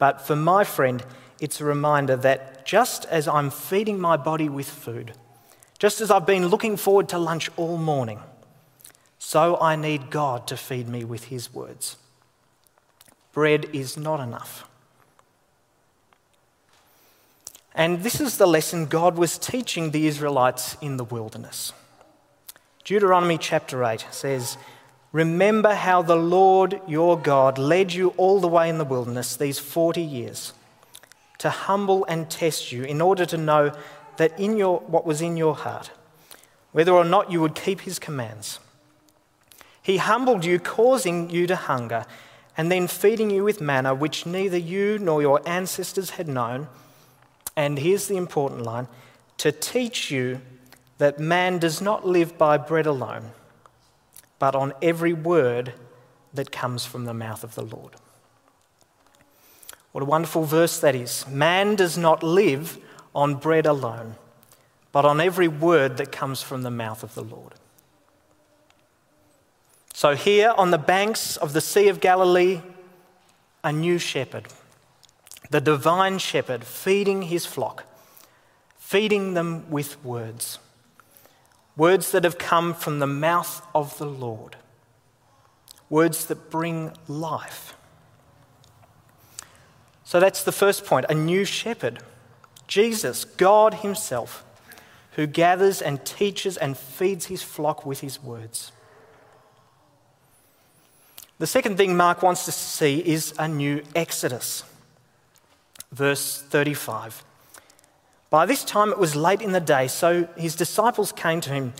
But 0.00 0.20
for 0.20 0.34
my 0.34 0.64
friend, 0.64 1.04
it's 1.40 1.60
a 1.60 1.64
reminder 1.64 2.16
that 2.16 2.66
just 2.66 3.04
as 3.04 3.28
I'm 3.28 3.50
feeding 3.50 4.00
my 4.00 4.16
body 4.16 4.48
with 4.48 4.68
food, 4.68 5.12
just 5.78 6.00
as 6.00 6.10
I've 6.10 6.26
been 6.26 6.48
looking 6.48 6.76
forward 6.76 7.08
to 7.10 7.18
lunch 7.18 7.48
all 7.56 7.76
morning, 7.76 8.18
so 9.20 9.56
I 9.60 9.76
need 9.76 10.10
God 10.10 10.48
to 10.48 10.56
feed 10.56 10.88
me 10.88 11.04
with 11.04 11.24
His 11.24 11.54
words. 11.54 11.98
Bread 13.32 13.66
is 13.72 13.96
not 13.96 14.18
enough. 14.18 14.68
And 17.74 18.02
this 18.02 18.20
is 18.20 18.36
the 18.36 18.46
lesson 18.46 18.86
God 18.86 19.16
was 19.16 19.36
teaching 19.36 19.90
the 19.90 20.06
Israelites 20.06 20.76
in 20.80 20.96
the 20.96 21.04
wilderness. 21.04 21.72
Deuteronomy 22.84 23.38
chapter 23.38 23.82
8 23.84 24.06
says, 24.10 24.56
Remember 25.10 25.74
how 25.74 26.02
the 26.02 26.16
Lord 26.16 26.80
your 26.86 27.18
God 27.18 27.58
led 27.58 27.92
you 27.92 28.08
all 28.16 28.40
the 28.40 28.48
way 28.48 28.68
in 28.68 28.78
the 28.78 28.84
wilderness 28.84 29.36
these 29.36 29.58
40 29.58 30.02
years 30.02 30.52
to 31.38 31.50
humble 31.50 32.04
and 32.06 32.30
test 32.30 32.72
you 32.72 32.84
in 32.84 33.00
order 33.00 33.26
to 33.26 33.36
know 33.36 33.72
that 34.16 34.38
in 34.38 34.56
your, 34.56 34.80
what 34.80 35.06
was 35.06 35.20
in 35.20 35.36
your 35.36 35.54
heart, 35.54 35.90
whether 36.72 36.92
or 36.92 37.04
not 37.04 37.30
you 37.30 37.40
would 37.40 37.54
keep 37.54 37.82
his 37.82 37.98
commands. 37.98 38.60
He 39.82 39.98
humbled 39.98 40.44
you, 40.44 40.58
causing 40.58 41.30
you 41.30 41.46
to 41.46 41.56
hunger, 41.56 42.06
and 42.56 42.70
then 42.70 42.86
feeding 42.86 43.30
you 43.30 43.44
with 43.44 43.60
manna 43.60 43.94
which 43.94 44.26
neither 44.26 44.56
you 44.56 44.98
nor 44.98 45.20
your 45.20 45.40
ancestors 45.46 46.10
had 46.10 46.28
known. 46.28 46.68
And 47.56 47.78
here's 47.78 48.08
the 48.08 48.16
important 48.16 48.62
line 48.62 48.88
to 49.38 49.52
teach 49.52 50.10
you 50.10 50.40
that 50.98 51.18
man 51.18 51.58
does 51.58 51.80
not 51.80 52.06
live 52.06 52.38
by 52.38 52.56
bread 52.56 52.86
alone, 52.86 53.32
but 54.38 54.54
on 54.54 54.72
every 54.80 55.12
word 55.12 55.74
that 56.32 56.50
comes 56.50 56.84
from 56.84 57.04
the 57.04 57.14
mouth 57.14 57.44
of 57.44 57.54
the 57.54 57.62
Lord. 57.62 57.94
What 59.92 60.02
a 60.02 60.06
wonderful 60.06 60.44
verse 60.44 60.80
that 60.80 60.94
is. 60.94 61.26
Man 61.28 61.76
does 61.76 61.96
not 61.96 62.22
live 62.22 62.78
on 63.14 63.36
bread 63.36 63.66
alone, 63.66 64.16
but 64.90 65.04
on 65.04 65.20
every 65.20 65.46
word 65.46 65.96
that 65.98 66.10
comes 66.10 66.42
from 66.42 66.62
the 66.62 66.70
mouth 66.70 67.02
of 67.04 67.14
the 67.14 67.22
Lord. 67.22 67.54
So, 69.92 70.16
here 70.16 70.52
on 70.56 70.72
the 70.72 70.78
banks 70.78 71.36
of 71.36 71.52
the 71.52 71.60
Sea 71.60 71.86
of 71.86 72.00
Galilee, 72.00 72.60
a 73.62 73.72
new 73.72 73.98
shepherd, 73.98 74.48
the 75.50 75.60
divine 75.60 76.18
shepherd, 76.18 76.64
feeding 76.64 77.22
his 77.22 77.46
flock, 77.46 77.84
feeding 78.78 79.34
them 79.34 79.70
with 79.70 80.02
words. 80.04 80.58
Words 81.76 82.12
that 82.12 82.24
have 82.24 82.38
come 82.38 82.72
from 82.72 82.98
the 82.98 83.06
mouth 83.06 83.66
of 83.74 83.98
the 83.98 84.06
Lord. 84.06 84.56
Words 85.90 86.26
that 86.26 86.50
bring 86.50 86.92
life. 87.08 87.74
So 90.04 90.20
that's 90.20 90.44
the 90.44 90.52
first 90.52 90.84
point 90.84 91.06
a 91.08 91.14
new 91.14 91.44
shepherd. 91.44 92.00
Jesus, 92.66 93.24
God 93.24 93.74
Himself, 93.74 94.44
who 95.12 95.26
gathers 95.26 95.82
and 95.82 96.04
teaches 96.04 96.56
and 96.56 96.76
feeds 96.76 97.26
His 97.26 97.42
flock 97.42 97.84
with 97.84 98.00
His 98.00 98.22
words. 98.22 98.72
The 101.38 101.46
second 101.46 101.76
thing 101.76 101.96
Mark 101.96 102.22
wants 102.22 102.48
us 102.48 102.56
to 102.56 102.68
see 102.76 103.00
is 103.00 103.34
a 103.38 103.48
new 103.48 103.82
exodus. 103.94 104.62
Verse 105.94 106.42
35. 106.42 107.22
By 108.28 108.46
this 108.46 108.64
time 108.64 108.90
it 108.90 108.98
was 108.98 109.14
late 109.14 109.40
in 109.40 109.52
the 109.52 109.60
day, 109.60 109.86
so 109.86 110.28
his 110.36 110.56
disciples 110.56 111.12
came 111.12 111.40
to 111.42 111.50
him. 111.50 111.72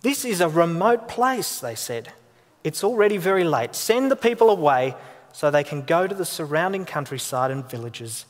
This 0.00 0.24
is 0.24 0.40
a 0.40 0.48
remote 0.48 1.06
place, 1.06 1.60
they 1.60 1.76
said. 1.76 2.12
It's 2.64 2.82
already 2.82 3.16
very 3.16 3.44
late. 3.44 3.76
Send 3.76 4.10
the 4.10 4.16
people 4.16 4.50
away 4.50 4.96
so 5.32 5.50
they 5.52 5.62
can 5.62 5.82
go 5.82 6.08
to 6.08 6.14
the 6.14 6.24
surrounding 6.24 6.84
countryside 6.84 7.52
and 7.52 7.64
villages 7.64 8.26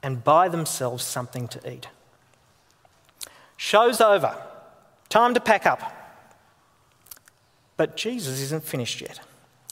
and 0.00 0.22
buy 0.22 0.48
themselves 0.48 1.02
something 1.02 1.48
to 1.48 1.72
eat. 1.72 1.88
Show's 3.56 4.00
over. 4.00 4.36
Time 5.08 5.34
to 5.34 5.40
pack 5.40 5.66
up. 5.66 5.82
But 7.76 7.96
Jesus 7.96 8.40
isn't 8.40 8.62
finished 8.62 9.00
yet. 9.00 9.18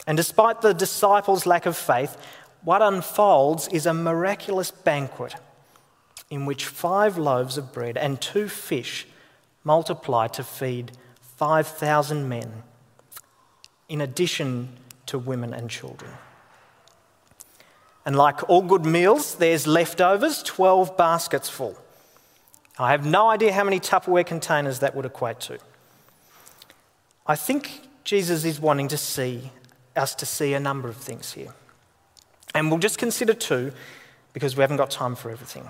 And 0.04 0.16
despite 0.16 0.62
the 0.62 0.74
disciples' 0.74 1.46
lack 1.46 1.64
of 1.64 1.76
faith, 1.76 2.16
what 2.64 2.82
unfolds 2.82 3.68
is 3.68 3.86
a 3.86 3.94
miraculous 3.94 4.70
banquet 4.70 5.34
in 6.30 6.46
which 6.46 6.66
five 6.66 7.18
loaves 7.18 7.58
of 7.58 7.72
bread 7.72 7.96
and 7.96 8.20
two 8.20 8.48
fish 8.48 9.06
multiply 9.64 10.26
to 10.28 10.42
feed 10.42 10.92
5,000 11.20 12.28
men, 12.28 12.62
in 13.88 14.00
addition 14.00 14.76
to 15.06 15.18
women 15.18 15.52
and 15.52 15.68
children. 15.68 16.12
And 18.04 18.16
like 18.16 18.48
all 18.48 18.62
good 18.62 18.84
meals, 18.84 19.36
there's 19.36 19.66
leftovers, 19.66 20.42
12 20.42 20.96
baskets 20.96 21.48
full. 21.48 21.76
I 22.78 22.92
have 22.92 23.04
no 23.04 23.28
idea 23.28 23.52
how 23.52 23.64
many 23.64 23.78
Tupperware 23.78 24.26
containers 24.26 24.80
that 24.80 24.94
would 24.94 25.04
equate 25.04 25.40
to. 25.40 25.58
I 27.26 27.36
think 27.36 27.82
Jesus 28.04 28.44
is 28.44 28.58
wanting 28.58 28.88
to 28.88 28.96
see 28.96 29.52
us 29.94 30.14
to 30.16 30.26
see 30.26 30.54
a 30.54 30.60
number 30.60 30.88
of 30.88 30.96
things 30.96 31.32
here. 31.32 31.54
And 32.54 32.70
we'll 32.70 32.78
just 32.78 32.98
consider 32.98 33.34
two 33.34 33.72
because 34.32 34.56
we 34.56 34.62
haven't 34.62 34.76
got 34.76 34.90
time 34.90 35.14
for 35.14 35.30
everything. 35.30 35.68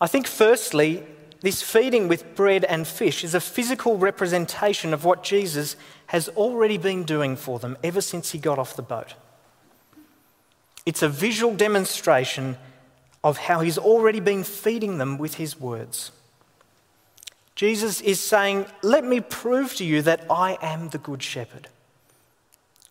I 0.00 0.06
think, 0.06 0.26
firstly, 0.26 1.02
this 1.40 1.62
feeding 1.62 2.08
with 2.08 2.34
bread 2.34 2.64
and 2.64 2.86
fish 2.86 3.24
is 3.24 3.34
a 3.34 3.40
physical 3.40 3.96
representation 3.96 4.92
of 4.92 5.04
what 5.04 5.22
Jesus 5.22 5.76
has 6.06 6.28
already 6.30 6.78
been 6.78 7.04
doing 7.04 7.36
for 7.36 7.58
them 7.58 7.76
ever 7.82 8.00
since 8.00 8.30
he 8.30 8.38
got 8.38 8.58
off 8.58 8.76
the 8.76 8.82
boat. 8.82 9.14
It's 10.86 11.02
a 11.02 11.08
visual 11.08 11.54
demonstration 11.54 12.56
of 13.22 13.38
how 13.38 13.60
he's 13.60 13.78
already 13.78 14.20
been 14.20 14.44
feeding 14.44 14.98
them 14.98 15.18
with 15.18 15.34
his 15.34 15.60
words. 15.60 16.12
Jesus 17.54 18.00
is 18.00 18.20
saying, 18.20 18.66
Let 18.82 19.04
me 19.04 19.20
prove 19.20 19.74
to 19.76 19.84
you 19.84 20.00
that 20.02 20.24
I 20.30 20.56
am 20.62 20.90
the 20.90 20.98
Good 20.98 21.22
Shepherd. 21.22 21.68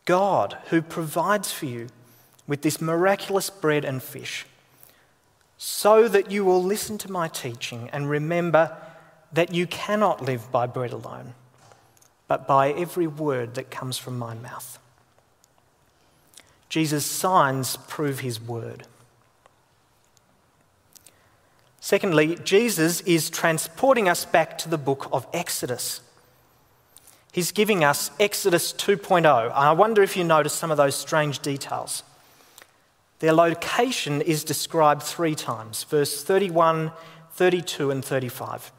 God, 0.08 0.58
who 0.70 0.82
provides 0.82 1.52
for 1.52 1.66
you 1.66 1.90
with 2.48 2.62
this 2.62 2.80
miraculous 2.80 3.50
bread 3.50 3.84
and 3.84 4.02
fish, 4.02 4.46
so 5.58 6.08
that 6.08 6.32
you 6.32 6.46
will 6.46 6.64
listen 6.64 6.98
to 7.00 7.12
my 7.12 7.28
teaching 7.28 7.90
and 7.92 8.10
remember 8.10 8.76
that 9.34 9.54
you 9.54 9.68
cannot 9.68 10.24
live 10.24 10.50
by 10.50 10.66
bread 10.66 10.94
alone, 10.94 11.34
but 12.28 12.48
by 12.48 12.72
every 12.72 13.06
word 13.06 13.56
that 13.56 13.70
comes 13.70 13.98
from 13.98 14.18
my 14.18 14.34
mouth. 14.34 14.80
Jesus' 16.70 17.06
signs 17.06 17.76
prove 17.76 18.22
his 18.22 18.40
word. 18.40 18.88
Secondly, 21.82 22.38
Jesus 22.44 23.02
is 23.02 23.30
transporting 23.30 24.08
us 24.08 24.24
back 24.24 24.58
to 24.60 24.70
the 24.70 24.78
book 24.78 25.10
of 25.12 25.28
Exodus. 25.34 26.00
He's 27.38 27.52
giving 27.52 27.84
us 27.84 28.10
Exodus 28.20 28.74
2.0. 28.74 29.52
I 29.52 29.72
wonder 29.72 30.02
if 30.02 30.18
you 30.18 30.24
notice 30.24 30.54
some 30.54 30.72
of 30.72 30.78
those 30.78 30.96
strange 30.96 31.38
details. 31.38 32.02
Their 33.20 33.32
location 33.32 34.22
is 34.22 34.44
described 34.44 35.04
three 35.04 35.36
times 35.36 35.84
verse 35.84 36.24
31, 36.24 36.92
32, 37.34 37.92
and 37.92 38.04
35. 38.04 38.72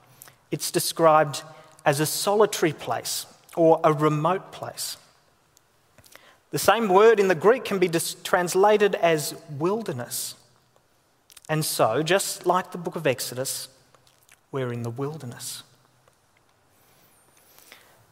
It's 0.51 0.73
described 0.73 1.45
as 1.87 2.01
a 2.01 2.05
solitary 2.05 2.73
place 2.73 3.27
or 3.55 3.81
a 3.85 3.93
remote 3.93 4.51
place. 4.51 4.97
The 6.51 6.59
same 6.59 6.89
word 6.89 7.21
in 7.21 7.29
the 7.29 7.37
Greek 7.37 7.65
can 7.65 7.79
be 7.79 7.89
translated 8.25 8.97
as 8.97 9.37
wilderness. 9.57 10.35
And 11.49 11.65
so, 11.65 12.03
just 12.03 12.45
like 12.45 12.73
the 12.73 12.79
book 12.79 12.97
of 12.97 13.07
Exodus, 13.07 13.69
we're 14.51 14.73
in 14.73 14.83
the 14.83 14.91
wilderness. 14.91 15.63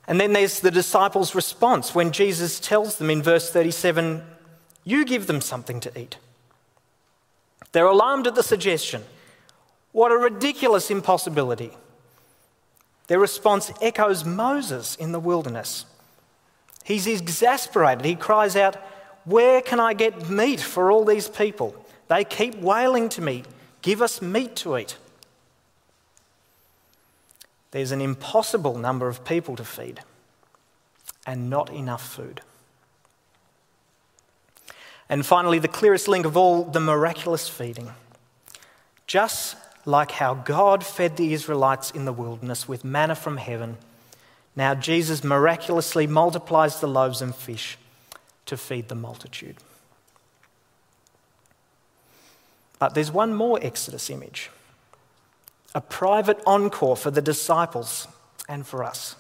And 0.07 0.21
then 0.21 0.33
there's 0.33 0.61
the 0.61 0.71
disciples' 0.71 1.35
response 1.35 1.95
when 1.95 2.13
Jesus 2.13 2.61
tells 2.61 2.97
them 2.97 3.11
in 3.11 3.23
verse 3.23 3.51
37 3.51 4.23
You 4.85 5.05
give 5.05 5.27
them 5.27 5.41
something 5.41 5.81
to 5.81 5.99
eat. 5.99 6.19
They're 7.73 7.87
alarmed 7.87 8.27
at 8.27 8.35
the 8.35 8.43
suggestion. 8.43 9.05
What 9.93 10.13
a 10.13 10.17
ridiculous 10.17 10.91
impossibility. 10.91 11.73
Their 13.09 13.19
response 13.19 13.73
echoes 13.81 14.25
Moses 14.25 14.97
in 14.97 15.13
the 15.13 15.21
wilderness. 15.21 15.87
He's 16.85 17.07
exasperated. 17.07 18.05
He 18.05 18.15
cries 18.15 18.57
out, 18.57 18.77
Where 19.25 19.61
can 19.61 19.81
I 19.81 19.95
get 19.95 20.29
meat 20.31 20.61
for 20.61 20.91
all 20.91 21.05
these 21.05 21.29
people? 21.29 21.75
They 22.09 22.25
keep 22.25 22.57
wailing 22.57 23.09
to 23.11 23.21
me, 23.21 23.43
Give 23.83 24.03
us 24.03 24.23
meat 24.23 24.57
to 24.57 24.77
eat. 24.77 24.97
There's 27.77 27.93
an 27.93 28.01
impossible 28.01 28.79
number 28.79 29.07
of 29.07 29.23
people 29.23 29.55
to 29.57 29.63
feed 29.63 30.01
and 31.27 31.51
not 31.51 31.69
enough 31.69 32.09
food. 32.09 32.41
And 35.11 35.27
finally, 35.27 35.59
the 35.59 35.69
clearest 35.69 36.09
link 36.09 36.25
of 36.25 36.39
all 36.39 36.65
the 36.65 36.81
miraculous 36.81 37.51
feeding. 37.51 37.91
Just 39.07 39.57
like 39.85 40.13
how 40.13 40.33
God 40.33 40.87
fed 40.87 41.19
the 41.19 41.35
Israelites 41.35 41.91
in 41.91 42.07
the 42.07 42.15
wilderness 42.15 42.67
with 42.67 42.83
manna 42.83 43.15
from 43.15 43.37
heaven 43.37 43.77
now, 44.57 44.75
Jesus 44.75 45.23
miraculously 45.23 46.07
multiplies 46.07 46.81
the 46.81 46.89
loaves 46.89 47.21
and 47.21 47.37
fish 47.37 47.77
to 48.47 48.57
feed 48.57 48.89
the 48.89 48.95
multitude. 48.95 49.57
But 52.79 52.95
there's 52.95 53.13
one 53.13 53.35
more 53.35 53.59
Exodus 53.61 54.09
image 54.09 54.51
a 55.77 55.81
private 55.83 56.41
encore 56.47 56.97
for 56.97 57.11
the 57.11 57.21
disciples 57.21 58.09
and 58.49 58.67
for 58.67 58.83
us. 58.83 59.15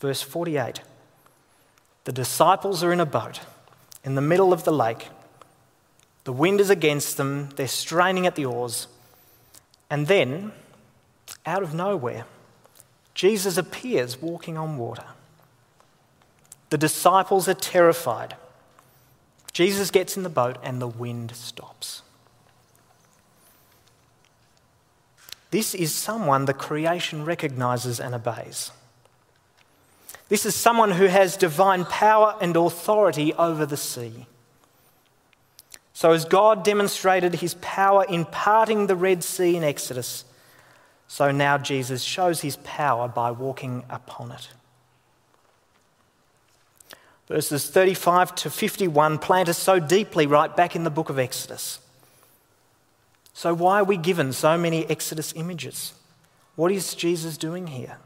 Verse 0.00 0.20
48 0.20 0.82
The 2.04 2.12
disciples 2.12 2.84
are 2.84 2.92
in 2.92 3.00
a 3.00 3.06
boat 3.06 3.40
in 4.04 4.14
the 4.14 4.20
middle 4.20 4.52
of 4.52 4.64
the 4.64 4.72
lake. 4.72 5.08
The 6.24 6.32
wind 6.32 6.60
is 6.60 6.68
against 6.68 7.16
them, 7.16 7.48
they're 7.56 7.66
straining 7.66 8.26
at 8.26 8.36
the 8.36 8.44
oars. 8.44 8.86
And 9.88 10.06
then, 10.06 10.52
out 11.46 11.62
of 11.62 11.72
nowhere, 11.72 12.26
Jesus 13.14 13.56
appears 13.56 14.20
walking 14.20 14.58
on 14.58 14.76
water. 14.76 15.06
The 16.68 16.76
disciples 16.76 17.48
are 17.48 17.54
terrified. 17.54 18.36
Jesus 19.54 19.90
gets 19.90 20.18
in 20.18 20.22
the 20.22 20.28
boat 20.28 20.58
and 20.62 20.82
the 20.82 20.86
wind 20.86 21.34
stops. 21.34 22.02
This 25.50 25.74
is 25.74 25.94
someone 25.94 26.44
the 26.44 26.54
creation 26.54 27.24
recognizes 27.24 28.00
and 28.00 28.14
obeys. 28.14 28.70
This 30.28 30.44
is 30.44 30.54
someone 30.54 30.90
who 30.90 31.06
has 31.06 31.36
divine 31.36 31.86
power 31.86 32.36
and 32.40 32.54
authority 32.54 33.32
over 33.34 33.64
the 33.64 33.78
sea. 33.78 34.26
So, 35.94 36.12
as 36.12 36.24
God 36.26 36.62
demonstrated 36.64 37.36
his 37.36 37.54
power 37.54 38.04
in 38.04 38.24
parting 38.24 38.86
the 38.86 38.94
Red 38.94 39.24
Sea 39.24 39.56
in 39.56 39.64
Exodus, 39.64 40.24
so 41.08 41.30
now 41.30 41.56
Jesus 41.56 42.02
shows 42.02 42.42
his 42.42 42.56
power 42.56 43.08
by 43.08 43.30
walking 43.30 43.84
upon 43.88 44.30
it. 44.32 44.48
Verses 47.26 47.68
35 47.68 48.34
to 48.36 48.50
51 48.50 49.18
plant 49.18 49.48
us 49.48 49.58
so 49.58 49.80
deeply 49.80 50.26
right 50.26 50.54
back 50.54 50.76
in 50.76 50.84
the 50.84 50.90
book 50.90 51.10
of 51.10 51.18
Exodus. 51.18 51.80
So, 53.38 53.54
why 53.54 53.78
are 53.78 53.84
we 53.84 53.96
given 53.96 54.32
so 54.32 54.58
many 54.58 54.84
Exodus 54.90 55.32
images? 55.36 55.92
What 56.56 56.72
is 56.72 56.92
Jesus 56.96 57.36
doing 57.36 57.68
here? 57.68 57.98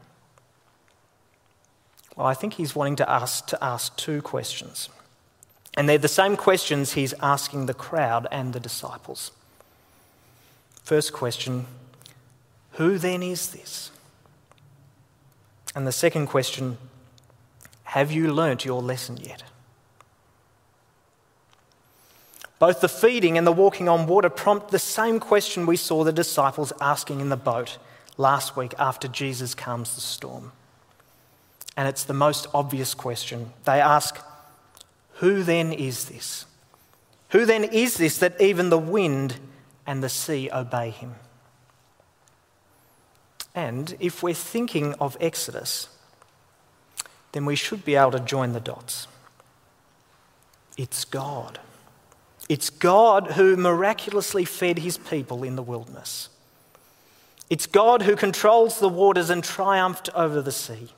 Well, 2.15 2.27
I 2.27 2.35
think 2.35 2.53
he's 2.53 2.75
wanting 2.75 2.97
to 2.97 3.09
ask, 3.09 3.47
to 3.47 3.63
ask 3.63 3.97
two 3.97 4.21
questions. 4.21 4.89
And 5.75 5.89
they're 5.89 5.97
the 5.97 6.07
same 6.07 6.37
questions 6.37 6.93
he's 6.93 7.15
asking 7.19 7.65
the 7.65 7.73
crowd 7.73 8.27
and 8.31 8.53
the 8.53 8.59
disciples. 8.59 9.31
First 10.83 11.13
question 11.13 11.65
who 12.73 12.99
then 12.99 13.23
is 13.23 13.49
this? 13.49 13.89
And 15.73 15.87
the 15.87 15.91
second 15.91 16.27
question 16.27 16.77
have 17.85 18.11
you 18.11 18.31
learnt 18.31 18.65
your 18.65 18.83
lesson 18.83 19.17
yet? 19.17 19.41
Both 22.63 22.79
the 22.79 22.87
feeding 22.87 23.37
and 23.37 23.45
the 23.45 23.51
walking 23.51 23.89
on 23.89 24.07
water 24.07 24.29
prompt 24.29 24.71
the 24.71 24.79
same 24.79 25.19
question 25.19 25.65
we 25.65 25.75
saw 25.75 26.05
the 26.05 26.13
disciples 26.13 26.71
asking 26.79 27.19
in 27.19 27.27
the 27.27 27.35
boat 27.35 27.77
last 28.15 28.55
week 28.55 28.73
after 28.79 29.09
Jesus 29.09 29.53
calms 29.53 29.95
the 29.95 29.99
storm. 29.99 30.53
And 31.75 31.89
it's 31.89 32.05
the 32.05 32.13
most 32.13 32.47
obvious 32.53 32.93
question. 32.93 33.51
They 33.65 33.81
ask, 33.81 34.17
Who 35.15 35.43
then 35.43 35.73
is 35.73 36.05
this? 36.05 36.45
Who 37.31 37.45
then 37.45 37.65
is 37.65 37.97
this 37.97 38.17
that 38.19 38.39
even 38.39 38.69
the 38.69 38.77
wind 38.77 39.41
and 39.85 40.01
the 40.01 40.07
sea 40.07 40.49
obey 40.49 40.91
him? 40.91 41.15
And 43.53 43.97
if 43.99 44.23
we're 44.23 44.33
thinking 44.33 44.93
of 45.01 45.17
Exodus, 45.19 45.89
then 47.33 47.45
we 47.45 47.57
should 47.57 47.83
be 47.83 47.95
able 47.95 48.11
to 48.11 48.21
join 48.21 48.53
the 48.53 48.61
dots. 48.61 49.09
It's 50.77 51.03
God. 51.03 51.59
It's 52.49 52.69
God 52.69 53.31
who 53.31 53.55
miraculously 53.55 54.45
fed 54.45 54.79
his 54.79 54.97
people 54.97 55.43
in 55.43 55.55
the 55.55 55.63
wilderness. 55.63 56.29
It's 57.49 57.65
God 57.65 58.03
who 58.03 58.15
controls 58.15 58.79
the 58.79 58.89
waters 58.89 59.29
and 59.29 59.43
triumphed 59.43 60.09
over 60.13 60.41
the 60.41 60.51
sea. 60.51 60.89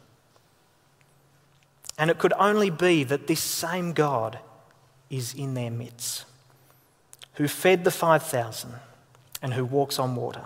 And 1.97 2.09
it 2.09 2.17
could 2.17 2.33
only 2.37 2.69
be 2.69 3.03
that 3.03 3.27
this 3.27 3.41
same 3.41 3.93
God 3.93 4.39
is 5.09 5.33
in 5.33 5.53
their 5.53 5.71
midst, 5.71 6.25
who 7.35 7.47
fed 7.47 7.83
the 7.83 7.91
5,000 7.91 8.73
and 9.41 9.53
who 9.53 9.65
walks 9.65 9.99
on 9.99 10.15
water. 10.15 10.45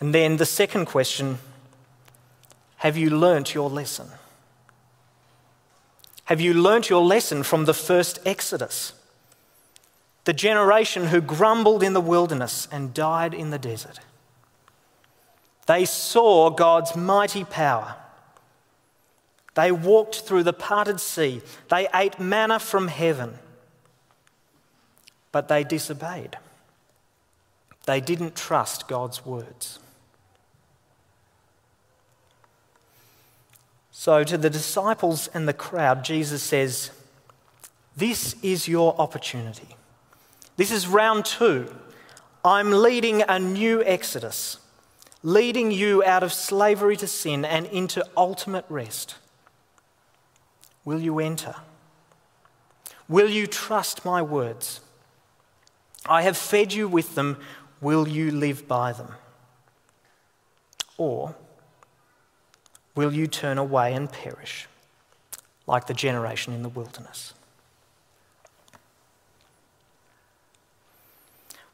And 0.00 0.14
then 0.14 0.36
the 0.36 0.46
second 0.46 0.86
question 0.86 1.38
have 2.76 2.96
you 2.96 3.10
learnt 3.10 3.54
your 3.54 3.68
lesson? 3.68 4.08
Have 6.28 6.42
you 6.42 6.52
learnt 6.52 6.90
your 6.90 7.02
lesson 7.02 7.42
from 7.42 7.64
the 7.64 7.72
first 7.72 8.18
Exodus? 8.26 8.92
The 10.24 10.34
generation 10.34 11.06
who 11.06 11.22
grumbled 11.22 11.82
in 11.82 11.94
the 11.94 12.02
wilderness 12.02 12.68
and 12.70 12.92
died 12.92 13.32
in 13.32 13.48
the 13.48 13.58
desert. 13.58 14.00
They 15.66 15.86
saw 15.86 16.50
God's 16.50 16.94
mighty 16.94 17.44
power. 17.44 17.96
They 19.54 19.72
walked 19.72 20.20
through 20.20 20.42
the 20.42 20.52
parted 20.52 21.00
sea. 21.00 21.40
They 21.70 21.88
ate 21.94 22.20
manna 22.20 22.58
from 22.58 22.88
heaven. 22.88 23.38
But 25.32 25.48
they 25.48 25.64
disobeyed. 25.64 26.36
They 27.86 28.02
didn't 28.02 28.36
trust 28.36 28.86
God's 28.86 29.24
words. 29.24 29.78
So, 34.00 34.22
to 34.22 34.38
the 34.38 34.48
disciples 34.48 35.26
and 35.34 35.48
the 35.48 35.52
crowd, 35.52 36.04
Jesus 36.04 36.40
says, 36.40 36.92
This 37.96 38.36
is 38.44 38.68
your 38.68 38.94
opportunity. 38.96 39.74
This 40.56 40.70
is 40.70 40.86
round 40.86 41.24
two. 41.24 41.74
I'm 42.44 42.70
leading 42.70 43.22
a 43.22 43.40
new 43.40 43.82
exodus, 43.82 44.58
leading 45.24 45.72
you 45.72 46.04
out 46.04 46.22
of 46.22 46.32
slavery 46.32 46.96
to 46.96 47.08
sin 47.08 47.44
and 47.44 47.66
into 47.66 48.06
ultimate 48.16 48.64
rest. 48.68 49.16
Will 50.84 51.00
you 51.00 51.18
enter? 51.18 51.56
Will 53.08 53.28
you 53.28 53.48
trust 53.48 54.04
my 54.04 54.22
words? 54.22 54.80
I 56.06 56.22
have 56.22 56.36
fed 56.36 56.72
you 56.72 56.86
with 56.86 57.16
them. 57.16 57.36
Will 57.80 58.06
you 58.06 58.30
live 58.30 58.68
by 58.68 58.92
them? 58.92 59.14
Or 60.96 61.34
will 62.98 63.14
you 63.14 63.28
turn 63.28 63.58
away 63.58 63.94
and 63.94 64.10
perish 64.10 64.66
like 65.68 65.86
the 65.86 65.94
generation 65.94 66.52
in 66.52 66.64
the 66.64 66.68
wilderness? 66.68 67.32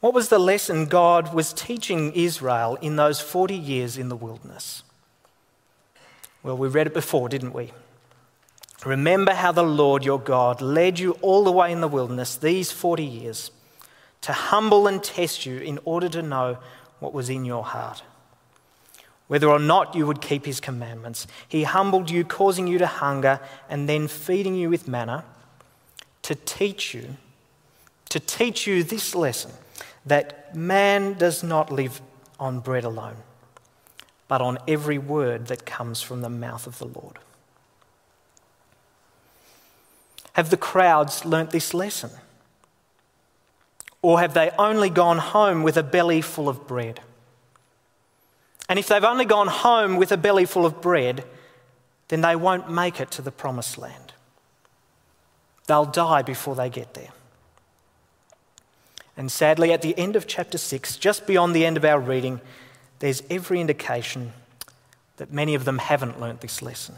What 0.01 0.13
was 0.13 0.29
the 0.29 0.39
lesson 0.39 0.85
God 0.85 1.33
was 1.33 1.55
teaching 1.55 2.13
Israel 2.13 2.77
in 2.83 2.97
those 2.97 3.23
40 3.23 3.55
years 3.55 3.97
in 3.97 4.11
the 4.11 4.17
wilderness? 4.17 4.83
Well, 6.43 6.59
we 6.59 6.69
read 6.69 6.89
it 6.89 6.93
before, 6.93 7.31
didn't 7.31 7.55
we? 7.55 7.73
Remember 8.85 9.33
how 9.33 9.51
the 9.51 9.63
Lord 9.63 10.05
your 10.05 10.21
God 10.21 10.61
led 10.61 10.99
you 10.99 11.13
all 11.23 11.43
the 11.43 11.53
way 11.53 11.73
in 11.73 11.81
the 11.81 11.89
wilderness 11.89 12.37
these 12.37 12.71
40 12.71 13.03
years 13.03 13.51
to 14.21 14.35
humble 14.35 14.87
and 14.87 15.03
test 15.03 15.47
you 15.47 15.57
in 15.57 15.79
order 15.87 16.11
to 16.11 16.21
know 16.21 16.59
what 16.99 17.15
was 17.15 17.31
in 17.31 17.47
your 17.47 17.65
heart 17.65 18.03
whether 19.29 19.49
or 19.49 19.59
not 19.59 19.95
you 19.95 20.07
would 20.07 20.21
keep 20.21 20.45
his 20.45 20.61
commandments. 20.61 21.27
He 21.49 21.65
humbled 21.65 22.11
you, 22.11 22.25
causing 22.25 22.67
you 22.67 22.79
to 22.79 22.87
hunger, 22.87 23.41
and 23.69 23.89
then 23.89 24.09
feeding 24.09 24.55
you 24.55 24.69
with 24.71 24.87
manna 24.87 25.25
to 26.23 26.35
teach 26.35 26.95
you, 26.95 27.17
to 28.09 28.21
teach 28.21 28.67
you 28.67 28.83
this 28.83 29.15
lesson 29.15 29.51
that 30.07 30.55
man 30.55 31.15
does 31.15 31.43
not 31.43 31.73
live 31.73 32.01
on 32.39 32.61
bread 32.61 32.85
alone, 32.85 33.17
but 34.29 34.41
on 34.41 34.59
every 34.69 34.99
word 34.99 35.47
that 35.47 35.65
comes 35.65 36.03
from 36.03 36.21
the 36.21 36.29
mouth 36.29 36.67
of 36.67 36.79
the 36.79 36.87
Lord. 36.87 37.19
Have 40.35 40.51
the 40.51 40.57
crowds 40.57 41.25
learnt 41.25 41.51
this 41.51 41.73
lesson? 41.73 42.11
Or 44.03 44.21
have 44.21 44.35
they 44.35 44.51
only 44.59 44.91
gone 44.91 45.19
home 45.19 45.63
with 45.63 45.77
a 45.77 45.83
belly 45.83 46.21
full 46.21 46.49
of 46.49 46.67
bread? 46.67 47.01
And 48.69 48.79
if 48.79 48.89
they've 48.89 49.05
only 49.05 49.25
gone 49.25 49.49
home 49.49 49.97
with 49.97 50.11
a 50.13 50.17
belly 50.17 50.47
full 50.47 50.65
of 50.65 50.81
bread, 50.81 51.25
then 52.09 52.21
they 52.21 52.37
won't 52.37 52.71
make 52.71 53.01
it 53.01 53.11
to 53.13 53.23
the 53.23 53.31
promised 53.31 53.79
land. 53.79 54.13
They'll 55.67 55.85
die 55.85 56.23
before 56.23 56.55
they 56.55 56.71
get 56.71 56.95
there. 56.95 57.11
And 59.17 59.31
sadly, 59.31 59.73
at 59.73 59.83
the 59.83 59.97
end 59.97 60.17
of 60.17 60.27
chapter 60.27 60.59
6, 60.59 60.97
just 60.97 61.27
beyond 61.27 61.55
the 61.55 61.65
end 61.65 61.77
of 61.77 61.85
our 61.85 62.01
reading, 62.01 62.41
there's 62.99 63.23
every 63.31 63.61
indication 63.61 64.33
that 65.17 65.33
many 65.33 65.55
of 65.55 65.65
them 65.65 65.79
haven't 65.79 66.21
learnt 66.21 66.41
this 66.41 66.63
lesson. 66.63 66.97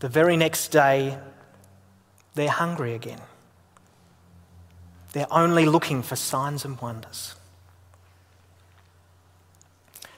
The 0.00 0.08
very 0.08 0.36
next 0.36 0.68
day, 0.68 1.18
they're 2.34 2.50
hungry 2.50 2.94
again. 2.94 3.20
They're 5.12 5.32
only 5.32 5.64
looking 5.64 6.02
for 6.02 6.16
signs 6.16 6.64
and 6.64 6.78
wonders. 6.80 7.34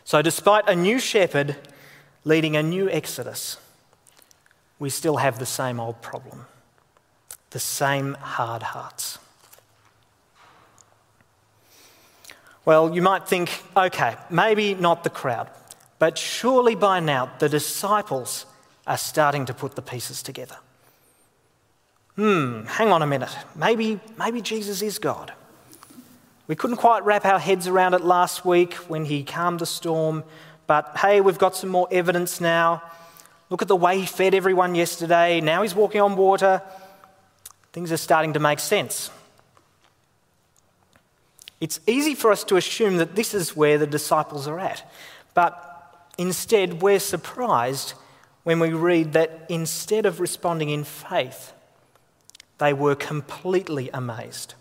So, 0.07 0.23
despite 0.23 0.69
a 0.69 0.77
new 0.77 1.01
shepherd 1.01 1.57
leading 2.23 2.55
a 2.55 2.62
new 2.62 2.88
exodus, 2.88 3.57
we 4.79 4.88
still 4.88 5.16
have 5.16 5.40
the 5.40 5.47
same 5.47 5.81
old 5.81 6.01
problem 6.01 6.47
the 7.51 7.59
same 7.59 8.14
hard 8.14 8.62
hearts. 8.62 9.19
Well, 12.64 12.95
you 12.95 13.01
might 13.01 13.27
think, 13.27 13.51
okay, 13.77 14.16
maybe 14.29 14.75
not 14.75 15.05
the 15.05 15.11
crowd, 15.11 15.49
but 15.99 16.19
surely 16.19 16.75
by 16.75 17.01
now 17.01 17.33
the 17.38 17.49
disciples 17.49 18.47
are 18.87 18.99
starting 18.99 19.47
to 19.47 19.55
put 19.55 19.75
the 19.75 19.83
pieces 19.83 20.23
together. 20.23 20.57
Hmm, 22.16 22.64
hang 22.66 22.92
on 22.92 23.03
a 23.03 23.07
minute. 23.07 23.35
Maybe, 23.55 23.99
maybe 24.19 24.40
Jesus 24.40 24.83
is 24.83 24.99
God. 24.99 25.33
We 26.48 26.54
couldn't 26.54 26.76
quite 26.76 27.04
wrap 27.04 27.24
our 27.24 27.40
heads 27.40 27.66
around 27.66 27.94
it 27.94 28.04
last 28.04 28.44
week 28.44 28.74
when 28.74 29.04
he 29.04 29.24
calmed 29.24 29.61
the 29.61 29.66
storm, 29.66 30.22
but 30.66 30.96
hey, 30.98 31.20
we've 31.20 31.38
got 31.38 31.56
some 31.56 31.70
more 31.70 31.88
evidence 31.90 32.40
now. 32.40 32.82
Look 33.50 33.62
at 33.62 33.68
the 33.68 33.76
way 33.76 33.98
he 33.98 34.06
fed 34.06 34.35
everyone 34.35 34.74
yesterday. 34.74 35.40
Now 35.40 35.62
he's 35.62 35.74
walking 35.74 36.00
on 36.00 36.16
water. 36.16 36.62
Things 37.72 37.90
are 37.90 37.96
starting 37.96 38.32
to 38.35 38.38
make 38.38 38.61
sense. 38.61 39.11
It's 41.61 41.80
easy 41.87 42.14
for 42.14 42.30
us 42.30 42.44
to 42.44 42.56
assume 42.56 42.98
that 42.98 43.16
this 43.16 43.35
is 43.35 43.56
where 43.56 43.78
the 43.78 43.87
disciples 43.87 44.46
are 44.46 44.59
at, 44.59 44.88
but 45.35 45.62
instead, 46.18 46.80
we're 46.80 47.00
surprised 47.00 47.94
when 48.44 48.61
we 48.61 48.72
read 48.72 49.14
that 49.14 49.46
instead 49.48 50.06
of 50.06 50.20
responding 50.20 50.70
in 50.70 50.85
faith, 50.85 51.52
they 52.59 52.72
were 52.72 52.94
completely 52.94 53.90
amazed. 53.92 54.54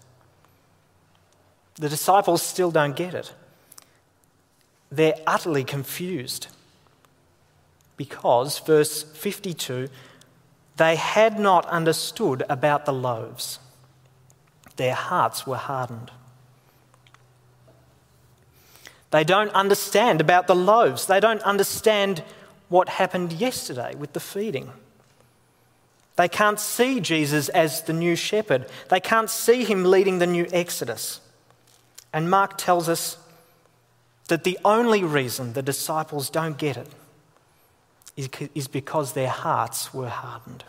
The 1.75 1.89
disciples 1.89 2.41
still 2.41 2.71
don't 2.71 2.95
get 2.95 3.13
it. 3.13 3.33
They're 4.91 5.19
utterly 5.27 5.63
confused 5.63 6.47
because, 7.97 8.59
verse 8.59 9.03
52, 9.03 9.89
they 10.77 10.95
had 10.95 11.39
not 11.39 11.65
understood 11.67 12.43
about 12.49 12.85
the 12.85 12.93
loaves. 12.93 13.59
Their 14.75 14.93
hearts 14.93 15.47
were 15.47 15.57
hardened. 15.57 16.11
They 19.11 19.23
don't 19.23 19.51
understand 19.51 20.19
about 20.19 20.47
the 20.47 20.55
loaves. 20.55 21.07
They 21.07 21.19
don't 21.19 21.41
understand 21.43 22.23
what 22.67 22.89
happened 22.89 23.31
yesterday 23.33 23.95
with 23.95 24.13
the 24.13 24.19
feeding. 24.19 24.71
They 26.17 26.27
can't 26.27 26.59
see 26.59 26.99
Jesus 26.99 27.49
as 27.49 27.83
the 27.83 27.93
new 27.93 28.15
shepherd. 28.15 28.65
They 28.89 28.99
can't 28.99 29.29
see 29.29 29.63
him 29.63 29.83
leading 29.85 30.19
the 30.19 30.27
new 30.27 30.47
Exodus. 30.51 31.21
And 32.15 32.29
Mark 32.29 32.57
tells 32.57 32.87
us 32.87 33.17
that 34.29 34.45
the 34.45 34.57
only 34.63 35.03
reason 35.03 35.51
the 35.51 35.61
disciples 35.61 36.29
don't 36.29 36.57
get 36.57 36.77
it 36.77 36.87
is 38.55 38.69
because 38.69 39.11
their 39.11 39.27
hearts 39.27 39.93
were 39.93 40.07
hardened. 40.07 40.63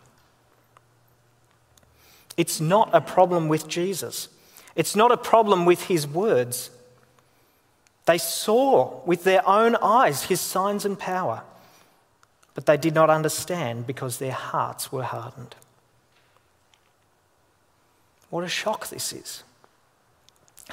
It's 2.36 2.60
not 2.60 2.90
a 2.92 3.00
problem 3.00 3.46
with 3.46 3.68
Jesus. 3.68 4.28
It's 4.74 4.96
not 4.96 5.12
a 5.12 5.16
problem 5.16 5.66
with 5.66 5.84
his 5.84 6.04
words. 6.04 6.70
They 8.06 8.18
saw 8.18 9.00
with 9.06 9.22
their 9.22 9.48
own 9.48 9.76
eyes 9.76 10.24
his 10.24 10.40
signs 10.40 10.84
and 10.84 10.98
power, 10.98 11.44
but 12.54 12.66
they 12.66 12.76
did 12.76 12.92
not 12.92 13.08
understand 13.08 13.86
because 13.86 14.18
their 14.18 14.32
hearts 14.32 14.90
were 14.90 15.04
hardened. 15.04 15.54
What 18.30 18.42
a 18.42 18.48
shock 18.48 18.88
this 18.88 19.12
is. 19.12 19.44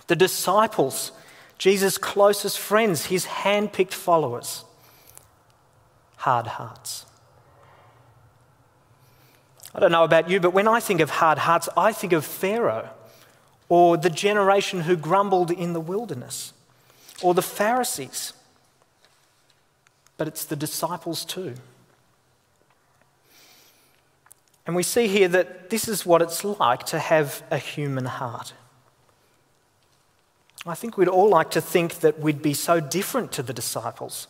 The 0.08 0.16
disciples, 0.16 1.12
Jesus' 1.58 1.98
closest 1.98 2.60
friends, 2.60 3.06
his 3.06 3.26
hand 3.26 3.74
picked 3.74 3.94
followers, 3.94 4.66
hard 6.18 6.48
hearts. 6.48 7.06
I 9.76 9.80
don't 9.80 9.92
know 9.92 10.04
about 10.04 10.30
you, 10.30 10.40
but 10.40 10.54
when 10.54 10.68
I 10.68 10.80
think 10.80 11.00
of 11.00 11.10
hard 11.10 11.40
hearts, 11.40 11.68
I 11.76 11.92
think 11.92 12.14
of 12.14 12.26
Pharaoh 12.26 12.90
or 13.70 13.98
the 13.98 14.10
generation 14.10 14.82
who 14.82 14.96
grumbled 14.96 15.50
in 15.50 15.74
the 15.74 15.80
wilderness 15.80 16.54
or 17.22 17.34
the 17.34 17.42
Pharisees. 17.42 18.34
But 20.18 20.28
it's 20.28 20.46
the 20.46 20.56
disciples 20.56 21.26
too. 21.26 21.56
And 24.66 24.76
we 24.76 24.84
see 24.84 25.08
here 25.08 25.28
that 25.28 25.70
this 25.70 25.88
is 25.88 26.06
what 26.06 26.22
it's 26.22 26.44
like 26.44 26.86
to 26.88 27.00
have 27.00 27.44
a 27.50 27.58
human 27.58 28.06
heart. 28.06 28.54
I 30.66 30.76
think 30.76 30.98
we'd 30.98 31.10
all 31.10 31.30
like 31.30 31.52
to 31.52 31.62
think 31.62 31.96
that 31.96 32.20
we'd 32.20 32.42
be 32.42 32.54
so 32.54 32.80
different 32.80 33.32
to 33.34 33.44
the 33.44 33.54
disciples. 33.54 34.28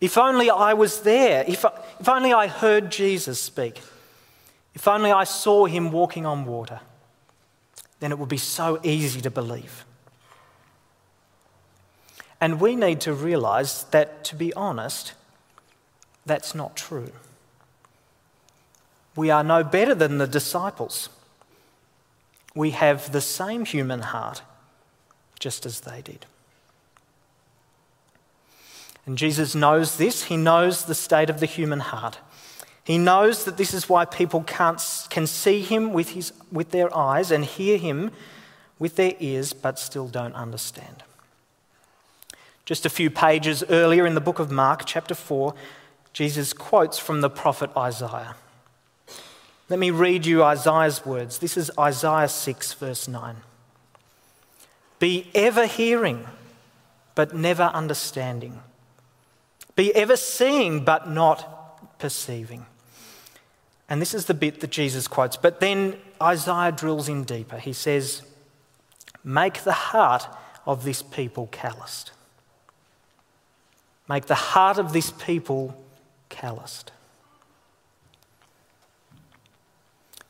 If 0.00 0.18
only 0.18 0.50
I 0.50 0.74
was 0.74 1.00
there, 1.00 1.44
if, 1.48 1.64
if 2.00 2.08
only 2.08 2.32
I 2.32 2.46
heard 2.48 2.90
Jesus 2.90 3.40
speak, 3.40 3.80
if 4.74 4.86
only 4.86 5.10
I 5.10 5.24
saw 5.24 5.64
him 5.66 5.92
walking 5.92 6.26
on 6.26 6.44
water, 6.44 6.80
then 8.00 8.12
it 8.12 8.18
would 8.18 8.28
be 8.28 8.36
so 8.36 8.78
easy 8.82 9.20
to 9.22 9.30
believe. 9.30 9.86
And 12.40 12.60
we 12.60 12.76
need 12.76 13.00
to 13.02 13.14
realize 13.14 13.84
that, 13.84 14.24
to 14.24 14.36
be 14.36 14.52
honest, 14.52 15.14
that's 16.26 16.54
not 16.54 16.76
true. 16.76 17.12
We 19.16 19.30
are 19.30 19.44
no 19.44 19.64
better 19.64 19.94
than 19.94 20.18
the 20.18 20.26
disciples. 20.26 21.08
We 22.54 22.72
have 22.72 23.12
the 23.12 23.20
same 23.20 23.64
human 23.64 24.00
heart, 24.00 24.42
just 25.44 25.66
as 25.66 25.80
they 25.80 26.00
did. 26.00 26.24
And 29.04 29.18
Jesus 29.18 29.54
knows 29.54 29.98
this. 29.98 30.24
He 30.24 30.38
knows 30.38 30.86
the 30.86 30.94
state 30.94 31.28
of 31.28 31.38
the 31.38 31.44
human 31.44 31.80
heart. 31.80 32.18
He 32.82 32.96
knows 32.96 33.44
that 33.44 33.58
this 33.58 33.74
is 33.74 33.86
why 33.86 34.06
people 34.06 34.42
can't, 34.44 34.80
can 35.10 35.26
see 35.26 35.60
him 35.60 35.92
with, 35.92 36.12
his, 36.12 36.32
with 36.50 36.70
their 36.70 36.88
eyes 36.96 37.30
and 37.30 37.44
hear 37.44 37.76
him 37.76 38.10
with 38.78 38.96
their 38.96 39.12
ears, 39.20 39.52
but 39.52 39.78
still 39.78 40.08
don't 40.08 40.34
understand. 40.34 41.02
Just 42.64 42.86
a 42.86 42.90
few 42.90 43.10
pages 43.10 43.62
earlier 43.68 44.06
in 44.06 44.14
the 44.14 44.22
book 44.22 44.38
of 44.38 44.50
Mark, 44.50 44.84
chapter 44.86 45.14
4, 45.14 45.54
Jesus 46.14 46.54
quotes 46.54 46.98
from 46.98 47.20
the 47.20 47.28
prophet 47.28 47.68
Isaiah. 47.76 48.34
Let 49.68 49.78
me 49.78 49.90
read 49.90 50.24
you 50.24 50.42
Isaiah's 50.42 51.04
words. 51.04 51.36
This 51.36 51.58
is 51.58 51.70
Isaiah 51.78 52.28
6, 52.28 52.72
verse 52.72 53.06
9. 53.06 53.36
Be 55.04 55.30
ever 55.34 55.66
hearing, 55.66 56.24
but 57.14 57.34
never 57.34 57.64
understanding. 57.64 58.62
Be 59.76 59.94
ever 59.94 60.16
seeing, 60.16 60.82
but 60.82 61.10
not 61.10 61.98
perceiving. 61.98 62.64
And 63.86 64.00
this 64.00 64.14
is 64.14 64.24
the 64.24 64.32
bit 64.32 64.60
that 64.62 64.70
Jesus 64.70 65.06
quotes. 65.06 65.36
But 65.36 65.60
then 65.60 65.98
Isaiah 66.22 66.72
drills 66.72 67.10
in 67.10 67.24
deeper. 67.24 67.58
He 67.58 67.74
says, 67.74 68.22
Make 69.22 69.64
the 69.64 69.74
heart 69.74 70.26
of 70.64 70.84
this 70.84 71.02
people 71.02 71.50
calloused. 71.52 72.12
Make 74.08 74.24
the 74.24 74.34
heart 74.34 74.78
of 74.78 74.94
this 74.94 75.10
people 75.10 75.76
calloused. 76.30 76.92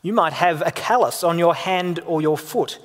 You 0.02 0.12
might 0.12 0.32
have 0.32 0.62
a 0.66 0.72
callus 0.72 1.22
on 1.22 1.38
your 1.38 1.54
hand 1.54 2.00
or 2.06 2.20
your 2.20 2.36
foot. 2.36 2.80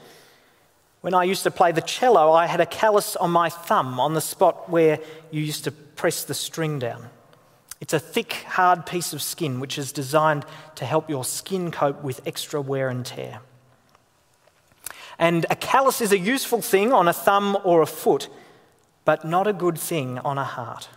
When 1.02 1.14
I 1.14 1.24
used 1.24 1.44
to 1.44 1.52
play 1.52 1.72
the 1.72 1.82
cello, 1.82 2.32
I 2.32 2.48
had 2.48 2.60
a 2.60 2.66
callus 2.66 3.16
on 3.16 3.32
my 3.32 3.50
thumb 3.50 4.00
on 4.00 4.14
the 4.14 4.22
spot 4.22 4.70
where 4.70 5.00
you 5.32 5.42
used 5.42 5.64
to 5.64 5.72
press 5.72 6.24
the 6.24 6.34
string 6.34 6.80
down. 6.80 7.10
It's 7.80 7.94
a 7.94 8.00
thick, 8.00 8.34
hard 8.34 8.86
piece 8.86 9.14
of 9.14 9.22
skin 9.22 9.62
which 9.62 9.78
is 9.78 9.94
designed 9.94 10.46
to 10.76 10.86
help 10.86 11.10
your 11.10 11.24
skin 11.24 11.72
cope 11.72 12.04
with 12.04 12.26
extra 12.28 12.60
wear 12.60 12.90
and 12.90 13.06
tear. 13.06 13.40
And 15.18 15.46
a 15.50 15.56
callus 15.56 16.02
is 16.02 16.12
a 16.12 16.20
useful 16.20 16.62
thing 16.62 16.92
on 16.92 17.08
a 17.08 17.14
thumb 17.14 17.58
or 17.64 17.82
a 17.82 17.86
foot, 17.86 18.28
but 19.06 19.24
not 19.24 19.48
a 19.48 19.54
good 19.54 19.78
thing 19.78 20.20
on 20.20 20.38
a 20.38 20.44
heart. 20.44 20.90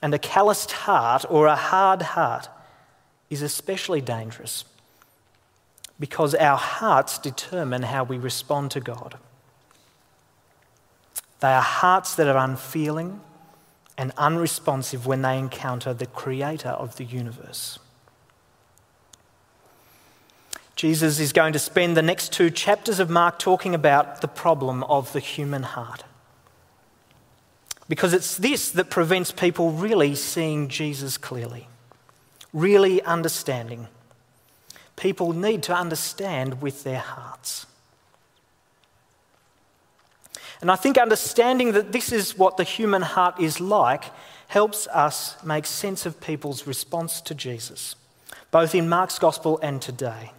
And 0.00 0.14
a 0.14 0.18
calloused 0.18 0.72
heart 0.72 1.24
or 1.28 1.46
a 1.46 1.56
hard 1.56 2.02
heart 2.02 2.48
is 3.30 3.42
especially 3.42 4.00
dangerous 4.00 4.64
because 5.98 6.34
our 6.34 6.56
hearts 6.56 7.18
determine 7.18 7.82
how 7.82 8.04
we 8.04 8.18
respond 8.18 8.70
to 8.72 8.80
God. 8.80 9.16
They 11.40 11.52
are 11.52 11.62
hearts 11.62 12.14
that 12.14 12.28
are 12.28 12.36
unfeeling 12.36 13.20
and 13.98 14.12
unresponsive 14.16 15.06
when 15.06 15.22
they 15.22 15.38
encounter 15.38 15.92
the 15.92 16.06
creator 16.06 16.70
of 16.70 16.96
the 16.96 17.04
universe. 17.04 17.78
Jesus 20.74 21.20
is 21.20 21.32
going 21.32 21.52
to 21.52 21.58
spend 21.58 21.96
the 21.96 22.02
next 22.02 22.32
two 22.32 22.50
chapters 22.50 22.98
of 22.98 23.10
Mark 23.10 23.38
talking 23.38 23.74
about 23.74 24.20
the 24.20 24.28
problem 24.28 24.82
of 24.84 25.12
the 25.12 25.20
human 25.20 25.62
heart. 25.62 26.04
Because 27.88 28.14
it's 28.14 28.36
this 28.36 28.70
that 28.70 28.90
prevents 28.90 29.30
people 29.30 29.70
really 29.70 30.14
seeing 30.14 30.68
Jesus 30.68 31.18
clearly 31.18 31.68
really 32.52 33.02
understanding. 33.02 33.88
People 34.96 35.32
need 35.32 35.62
to 35.64 35.74
understand 35.74 36.60
with 36.60 36.84
their 36.84 37.00
hearts. 37.00 37.66
And 40.60 40.70
I 40.70 40.76
think 40.76 40.96
understanding 40.96 41.72
that 41.72 41.90
this 41.90 42.12
is 42.12 42.38
what 42.38 42.56
the 42.56 42.64
human 42.64 43.02
heart 43.02 43.40
is 43.40 43.60
like 43.60 44.04
helps 44.46 44.86
us 44.88 45.42
make 45.42 45.66
sense 45.66 46.06
of 46.06 46.20
people's 46.20 46.66
response 46.66 47.20
to 47.22 47.34
Jesus, 47.34 47.96
both 48.52 48.74
in 48.74 48.88
Mark's 48.88 49.18
gospel 49.18 49.58
and 49.60 49.82
today. 49.82 50.30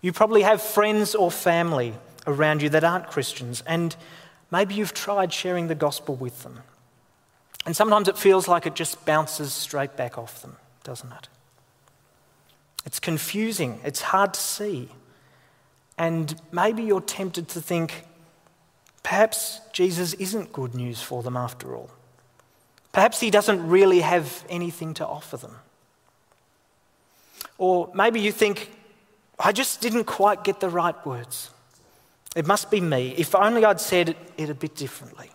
You 0.00 0.12
probably 0.12 0.42
have 0.42 0.62
friends 0.62 1.14
or 1.14 1.30
family 1.30 1.94
around 2.26 2.62
you 2.62 2.70
that 2.70 2.82
aren't 2.82 3.08
Christians, 3.08 3.62
and 3.66 3.94
maybe 4.50 4.74
you've 4.74 4.94
tried 4.94 5.32
sharing 5.32 5.68
the 5.68 5.74
gospel 5.74 6.14
with 6.14 6.42
them. 6.42 6.60
And 7.66 7.76
sometimes 7.76 8.08
it 8.08 8.16
feels 8.16 8.48
like 8.48 8.66
it 8.66 8.74
just 8.74 9.04
bounces 9.04 9.52
straight 9.52 9.96
back 9.96 10.16
off 10.16 10.40
them, 10.40 10.56
doesn't 10.82 11.12
it? 11.12 11.28
It's 12.84 12.98
confusing, 12.98 13.80
it's 13.84 14.02
hard 14.02 14.34
to 14.34 14.40
see. 14.40 14.88
And 15.98 16.40
maybe 16.50 16.82
you're 16.82 17.00
tempted 17.00 17.48
to 17.48 17.60
think, 17.60 18.06
perhaps 19.02 19.60
Jesus 19.72 20.14
isn't 20.14 20.52
good 20.52 20.74
news 20.74 21.00
for 21.00 21.22
them 21.22 21.36
after 21.36 21.76
all. 21.76 21.90
Perhaps 22.92 23.20
he 23.20 23.30
doesn't 23.30 23.66
really 23.66 24.00
have 24.00 24.44
anything 24.48 24.94
to 24.94 25.06
offer 25.06 25.36
them. 25.36 25.56
Or 27.58 27.90
maybe 27.94 28.20
you 28.20 28.32
think, 28.32 28.70
I 29.38 29.52
just 29.52 29.80
didn't 29.80 30.04
quite 30.04 30.44
get 30.44 30.60
the 30.60 30.68
right 30.68 31.06
words. 31.06 31.50
It 32.34 32.46
must 32.46 32.70
be 32.70 32.80
me. 32.80 33.14
If 33.16 33.34
only 33.34 33.64
I'd 33.64 33.80
said 33.80 34.16
it 34.36 34.50
a 34.50 34.54
bit 34.54 34.74
differently. 34.74 35.30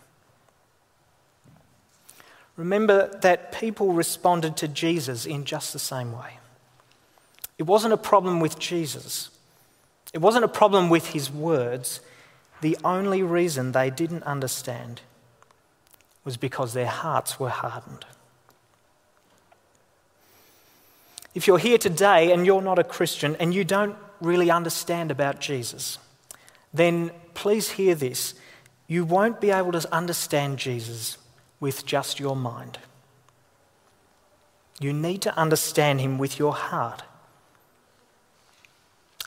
Remember 2.55 3.07
that 3.21 3.51
people 3.51 3.93
responded 3.93 4.57
to 4.57 4.67
Jesus 4.67 5.25
in 5.25 5.45
just 5.45 5.73
the 5.73 5.79
same 5.79 6.11
way. 6.11 6.39
It 7.57 7.63
wasn't 7.63 7.93
a 7.93 7.97
problem 7.97 8.39
with 8.39 8.59
Jesus, 8.59 9.29
it 10.13 10.19
wasn't 10.19 10.45
a 10.45 10.49
problem 10.49 10.89
with 10.89 11.07
his 11.07 11.31
words. 11.31 12.01
The 12.59 12.77
only 12.83 13.21
reason 13.21 13.71
they 13.71 13.91
didn't 13.91 14.23
understand 14.23 15.01
was 16.23 16.37
because 16.37 16.73
their 16.73 16.87
hearts 16.87 17.39
were 17.39 17.49
hardened. 17.49 18.03
If 21.35 21.45
you're 21.45 21.59
here 21.59 21.77
today 21.77 22.31
and 22.31 22.47
you're 22.47 22.63
not 22.63 22.79
a 22.79 22.83
Christian 22.83 23.35
and 23.35 23.53
you 23.53 23.63
don't 23.63 23.95
really 24.19 24.49
understand 24.49 25.11
about 25.11 25.39
Jesus, 25.39 25.99
then 26.73 27.11
please 27.35 27.69
hear 27.69 27.93
this. 27.93 28.33
You 28.87 29.05
won't 29.05 29.39
be 29.39 29.51
able 29.51 29.71
to 29.73 29.93
understand 29.93 30.57
Jesus 30.57 31.19
with 31.59 31.85
just 31.85 32.19
your 32.19 32.35
mind. 32.35 32.79
You 34.79 34.93
need 34.93 35.21
to 35.21 35.37
understand 35.37 36.01
him 36.01 36.17
with 36.17 36.39
your 36.39 36.53
heart. 36.53 37.03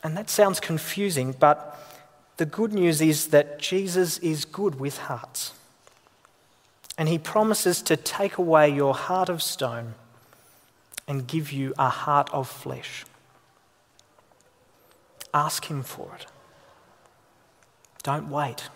And 0.03 0.17
that 0.17 0.29
sounds 0.29 0.59
confusing, 0.59 1.35
but 1.39 1.77
the 2.37 2.45
good 2.45 2.73
news 2.73 3.01
is 3.01 3.27
that 3.27 3.59
Jesus 3.59 4.17
is 4.19 4.45
good 4.45 4.79
with 4.79 4.97
hearts. 4.97 5.53
And 6.97 7.07
he 7.07 7.17
promises 7.17 7.81
to 7.83 7.95
take 7.95 8.37
away 8.37 8.69
your 8.69 8.93
heart 8.93 9.29
of 9.29 9.43
stone 9.43 9.93
and 11.07 11.27
give 11.27 11.51
you 11.51 11.73
a 11.77 11.89
heart 11.89 12.29
of 12.33 12.49
flesh. 12.49 13.05
Ask 15.33 15.65
him 15.65 15.83
for 15.83 16.09
it. 16.19 16.25
Don't 18.03 18.29
wait. 18.29 18.69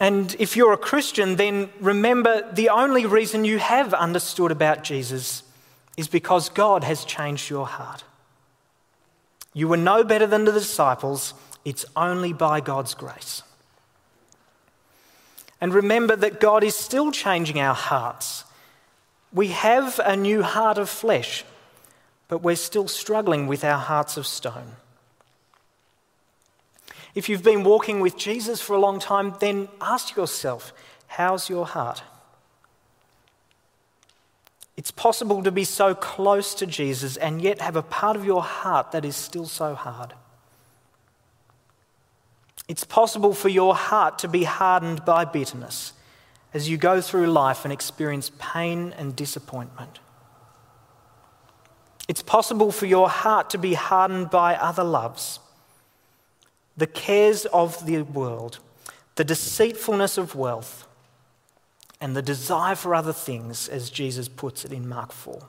And 0.00 0.34
if 0.38 0.56
you're 0.56 0.72
a 0.72 0.78
Christian, 0.78 1.36
then 1.36 1.68
remember 1.78 2.50
the 2.52 2.70
only 2.70 3.04
reason 3.04 3.44
you 3.44 3.58
have 3.58 3.92
understood 3.92 4.50
about 4.50 4.82
Jesus 4.82 5.42
is 5.96 6.08
because 6.08 6.48
God 6.48 6.84
has 6.84 7.04
changed 7.04 7.50
your 7.50 7.66
heart. 7.66 8.04
You 9.52 9.68
were 9.68 9.76
no 9.76 10.04
better 10.04 10.26
than 10.26 10.44
the 10.44 10.52
disciples, 10.52 11.34
it's 11.64 11.84
only 11.96 12.32
by 12.32 12.60
God's 12.60 12.94
grace. 12.94 13.42
And 15.60 15.74
remember 15.74 16.16
that 16.16 16.40
God 16.40 16.64
is 16.64 16.74
still 16.74 17.10
changing 17.12 17.60
our 17.60 17.74
hearts 17.74 18.44
We 19.32 19.48
have 19.48 20.00
a 20.04 20.16
new 20.16 20.42
heart 20.42 20.78
of 20.78 20.88
flesh, 20.88 21.44
but 22.28 22.42
we're 22.42 22.56
still 22.56 22.88
struggling 22.88 23.46
with 23.46 23.64
our 23.64 23.78
hearts 23.78 24.16
of 24.16 24.26
stone. 24.26 24.72
If 27.14 27.28
you've 27.28 27.42
been 27.42 27.64
walking 27.64 28.00
with 28.00 28.16
Jesus 28.16 28.60
for 28.60 28.74
a 28.74 28.80
long 28.80 28.98
time, 28.98 29.34
then 29.40 29.68
ask 29.80 30.16
yourself, 30.16 30.72
how's 31.06 31.48
your 31.48 31.66
heart? 31.66 32.02
It's 34.76 34.90
possible 34.90 35.42
to 35.42 35.50
be 35.50 35.64
so 35.64 35.94
close 35.94 36.54
to 36.54 36.66
Jesus 36.66 37.16
and 37.16 37.42
yet 37.42 37.60
have 37.60 37.76
a 37.76 37.82
part 37.82 38.16
of 38.16 38.24
your 38.24 38.42
heart 38.42 38.92
that 38.92 39.04
is 39.04 39.16
still 39.16 39.46
so 39.46 39.74
hard. 39.74 40.14
It's 42.68 42.84
possible 42.84 43.34
for 43.34 43.48
your 43.48 43.74
heart 43.74 44.18
to 44.20 44.28
be 44.28 44.44
hardened 44.44 45.04
by 45.04 45.24
bitterness 45.24 45.92
as 46.54 46.68
you 46.68 46.76
go 46.76 47.00
through 47.00 47.26
life 47.26 47.64
and 47.64 47.72
experience 47.72 48.30
pain 48.38 48.94
and 48.96 49.14
disappointment. 49.14 49.98
It's 52.08 52.22
possible 52.22 52.72
for 52.72 52.86
your 52.86 53.08
heart 53.08 53.50
to 53.50 53.58
be 53.58 53.74
hardened 53.74 54.30
by 54.30 54.56
other 54.56 54.82
loves, 54.82 55.38
the 56.76 56.86
cares 56.86 57.44
of 57.46 57.86
the 57.86 58.02
world, 58.02 58.58
the 59.14 59.24
deceitfulness 59.24 60.18
of 60.18 60.34
wealth, 60.34 60.88
and 62.00 62.16
the 62.16 62.22
desire 62.22 62.74
for 62.74 62.94
other 62.94 63.12
things, 63.12 63.68
as 63.68 63.90
Jesus 63.90 64.28
puts 64.28 64.64
it 64.64 64.72
in 64.72 64.88
Mark 64.88 65.12
4. 65.12 65.42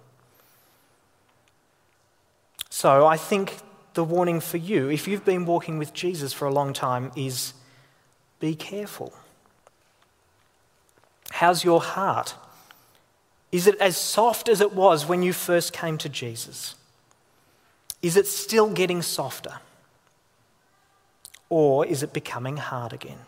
So 2.70 3.06
I 3.06 3.18
think 3.18 3.58
the 3.94 4.04
warning 4.04 4.40
for 4.40 4.58
you, 4.58 4.90
if 4.90 5.08
you've 5.08 5.26
been 5.26 5.46
walking 5.46 5.78
with 5.78 5.94
Jesus 5.94 6.34
for 6.34 6.46
a 6.46 6.54
long 6.54 6.74
time, 6.74 7.12
is 7.16 7.54
be 8.40 8.56
careful. 8.56 9.14
How's 11.32 11.64
your 11.64 11.82
heart? 11.82 12.36
Is 13.52 13.68
it 13.68 13.76
as 13.80 13.98
soft 13.98 14.50
as 14.50 14.62
it 14.62 14.74
was 14.74 15.06
when 15.06 15.24
you 15.24 15.34
first 15.34 15.74
came 15.74 15.98
to 16.00 16.10
Jesus? 16.10 16.76
Is 18.02 18.18
it 18.18 18.28
still 18.28 18.70
getting 18.70 19.02
softer? 19.02 19.60
Or 21.50 21.86
is 21.86 22.02
it 22.02 22.14
becoming 22.14 22.58
hard 22.58 22.94
again? 22.94 23.20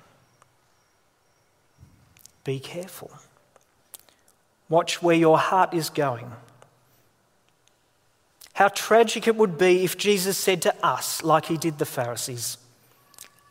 Be 2.44 2.60
careful. 2.60 3.12
Watch 4.70 5.02
where 5.02 5.16
your 5.16 5.38
heart 5.38 5.74
is 5.74 5.90
going. 5.90 6.32
How 8.54 8.68
tragic 8.68 9.28
it 9.28 9.36
would 9.36 9.58
be 9.58 9.84
if 9.84 9.98
Jesus 9.98 10.38
said 10.38 10.62
to 10.64 10.86
us, 10.86 11.24
like 11.24 11.46
he 11.46 11.58
did 11.58 11.80
the 11.80 11.86
Pharisees, 11.86 12.58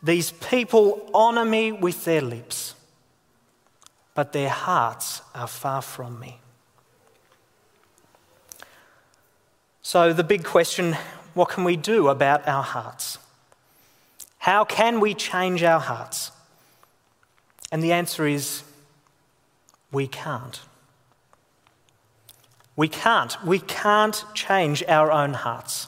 These 0.01 0.31
people 0.31 1.09
honour 1.13 1.45
me 1.45 1.71
with 1.71 2.05
their 2.05 2.21
lips, 2.21 2.75
but 4.15 4.31
their 4.31 4.49
hearts 4.49 5.21
are 5.33 5.47
far 5.47 5.81
from 5.81 6.19
me. 6.19 6.39
So, 9.81 10.13
the 10.13 10.23
big 10.23 10.43
question 10.45 10.95
what 11.33 11.49
can 11.49 11.63
we 11.63 11.75
do 11.75 12.07
about 12.09 12.47
our 12.47 12.63
hearts? 12.63 13.17
How 14.37 14.63
can 14.65 14.99
we 14.99 15.13
change 15.13 15.63
our 15.63 15.79
hearts? 15.79 16.31
And 17.71 17.83
the 17.83 17.91
answer 17.91 18.27
is 18.27 18.63
we 19.93 20.07
can't. 20.07 20.59
We 22.75 22.87
can't. 22.87 23.37
We 23.45 23.59
can't 23.59 24.25
change 24.33 24.83
our 24.87 25.11
own 25.11 25.33
hearts. 25.33 25.87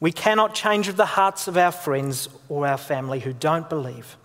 We 0.00 0.12
cannot 0.12 0.54
change 0.54 0.92
the 0.92 1.06
hearts 1.06 1.48
of 1.48 1.56
our 1.56 1.72
friends 1.72 2.28
or 2.48 2.66
our 2.66 2.76
family 2.76 3.20
who 3.20 3.32
don't 3.32 3.68
believe. 3.68 4.16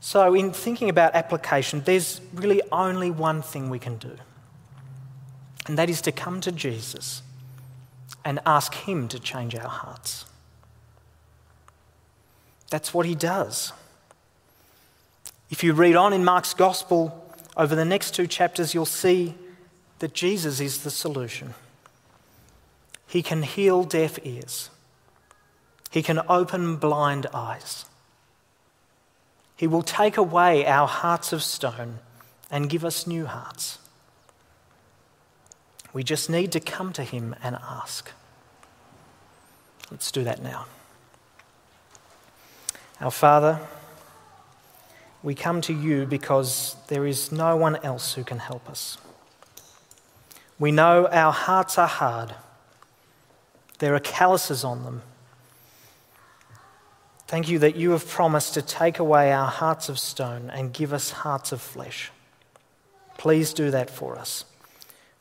So, 0.00 0.34
in 0.34 0.52
thinking 0.52 0.88
about 0.88 1.14
application, 1.14 1.82
there's 1.84 2.20
really 2.32 2.62
only 2.72 3.10
one 3.10 3.42
thing 3.42 3.68
we 3.70 3.78
can 3.78 3.96
do, 3.96 4.16
and 5.66 5.76
that 5.76 5.90
is 5.90 6.00
to 6.02 6.12
come 6.12 6.40
to 6.42 6.52
Jesus 6.52 7.22
and 8.24 8.38
ask 8.46 8.72
Him 8.74 9.08
to 9.08 9.18
change 9.18 9.54
our 9.54 9.68
hearts. 9.68 10.26
That's 12.70 12.94
what 12.94 13.04
He 13.04 13.14
does. 13.14 13.72
If 15.50 15.62
you 15.62 15.72
read 15.72 15.96
on 15.96 16.12
in 16.12 16.24
Mark's 16.24 16.54
Gospel 16.54 17.24
over 17.56 17.74
the 17.74 17.84
next 17.84 18.14
two 18.14 18.26
chapters, 18.26 18.74
you'll 18.74 18.86
see 18.86 19.34
that 20.00 20.12
Jesus 20.12 20.60
is 20.60 20.82
the 20.82 20.90
solution. 20.90 21.54
He 23.06 23.22
can 23.22 23.42
heal 23.42 23.84
deaf 23.84 24.18
ears, 24.24 24.70
He 25.90 26.02
can 26.02 26.20
open 26.28 26.76
blind 26.76 27.26
eyes. 27.32 27.86
He 29.56 29.66
will 29.66 29.82
take 29.82 30.18
away 30.18 30.66
our 30.66 30.86
hearts 30.86 31.32
of 31.32 31.42
stone 31.42 32.00
and 32.50 32.68
give 32.68 32.84
us 32.84 33.06
new 33.06 33.24
hearts. 33.24 33.78
We 35.94 36.04
just 36.04 36.28
need 36.28 36.52
to 36.52 36.60
come 36.60 36.92
to 36.92 37.02
Him 37.02 37.34
and 37.42 37.56
ask. 37.56 38.10
Let's 39.90 40.10
do 40.12 40.24
that 40.24 40.42
now. 40.42 40.66
Our 43.00 43.10
Father, 43.10 43.60
we 45.26 45.34
come 45.34 45.60
to 45.60 45.72
you 45.72 46.06
because 46.06 46.76
there 46.86 47.04
is 47.04 47.32
no 47.32 47.56
one 47.56 47.74
else 47.84 48.14
who 48.14 48.22
can 48.22 48.38
help 48.38 48.70
us. 48.70 48.96
We 50.56 50.70
know 50.70 51.08
our 51.08 51.32
hearts 51.32 51.78
are 51.78 51.88
hard, 51.88 52.32
there 53.80 53.96
are 53.96 54.00
calluses 54.00 54.62
on 54.62 54.84
them. 54.84 55.02
Thank 57.26 57.48
you 57.48 57.58
that 57.58 57.74
you 57.74 57.90
have 57.90 58.06
promised 58.06 58.54
to 58.54 58.62
take 58.62 59.00
away 59.00 59.32
our 59.32 59.48
hearts 59.48 59.88
of 59.88 59.98
stone 59.98 60.48
and 60.48 60.72
give 60.72 60.92
us 60.92 61.10
hearts 61.10 61.50
of 61.50 61.60
flesh. 61.60 62.12
Please 63.18 63.52
do 63.52 63.72
that 63.72 63.90
for 63.90 64.16
us. 64.16 64.44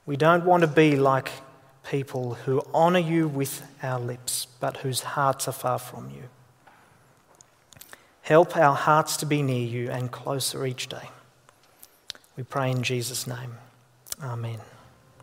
We 0.06 0.18
don't 0.18 0.46
want 0.46 0.62
to 0.62 0.68
be 0.68 0.98
like 0.98 1.32
people 1.89 2.36
who 2.36 2.62
honour 2.76 3.00
you 3.00 3.28
with 3.28 3.63
our 3.82 4.00
lips, 4.00 4.46
but 4.60 4.78
whose 4.78 5.02
hearts 5.02 5.48
are 5.48 5.52
far 5.52 5.80
from 5.80 6.12
you. 6.12 6.30
Help 8.26 8.58
our 8.58 8.74
hearts 8.74 9.18
to 9.18 9.26
be 9.28 9.44
near 9.44 9.68
you 9.68 9.92
and 9.92 10.12
closer 10.12 10.66
each 10.66 10.88
day. 10.88 11.12
We 12.36 12.42
pray 12.42 12.72
in 12.72 12.82
Jesus' 12.82 13.28
name. 13.28 13.54
Amen. 14.20 14.60